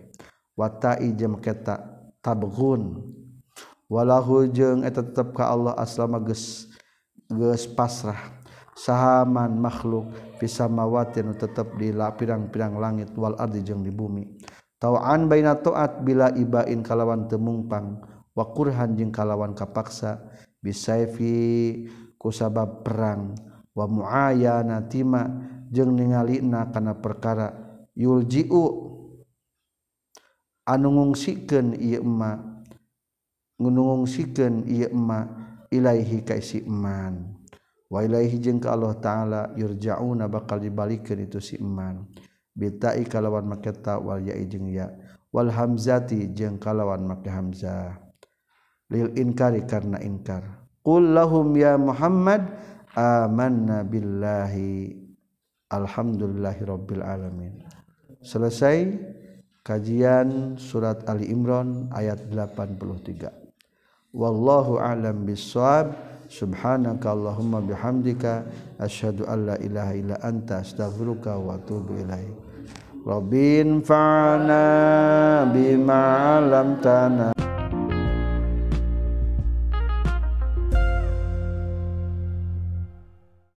[0.57, 1.81] Watai jeung keta
[2.25, 3.05] tabghun.
[3.89, 6.68] Walahu jeung eta tetep ka Allah aslama geus
[7.29, 8.37] geus pasrah.
[8.79, 10.07] Sahaman makhluk
[10.39, 14.39] bisa pisamawatin tetap di pirang-pirang langit wal ardi jeung di bumi.
[14.79, 17.99] Tau'an baina taat bila ibain kalawan temungpang
[18.39, 20.23] wa qurhan jeung kalawan kapaksa
[20.63, 23.35] bisaifi kusabab perang
[23.75, 25.27] wa muayana tima
[25.75, 27.51] jeung ningalina kana perkara.
[27.99, 28.63] Yulji'u
[30.71, 32.63] anu ngungsikeun ieu emma
[33.59, 37.37] ngungsikeun ieu emma Ilaihi kaisi iman
[37.93, 42.09] wailaihi jeung ka Allah taala yurjauna bakal dibalikeun itu si iman
[42.57, 44.91] bitai kalawan make ta wal ya jeung ya.
[45.29, 48.01] Wal hamzati jeung kalawan make hamzah.
[48.89, 50.67] Lil inkari karena inkar.
[50.81, 52.49] Qul lahum ya muhammad
[52.97, 54.97] amanna billahi
[55.69, 57.61] alhamdulillahirabbil alamin.
[58.25, 58.97] Selesai
[59.63, 63.48] kajian surat ali imran ayat 83
[64.15, 68.45] wallahu a'lam bissawab Subhanaka Allahumma bihamdika
[68.77, 72.37] asyhadu an la ilaha illa anta astaghfiruka wa atubu ilaik
[73.09, 76.05] Rabbin fa'ana bima
[76.37, 77.33] 'allamtana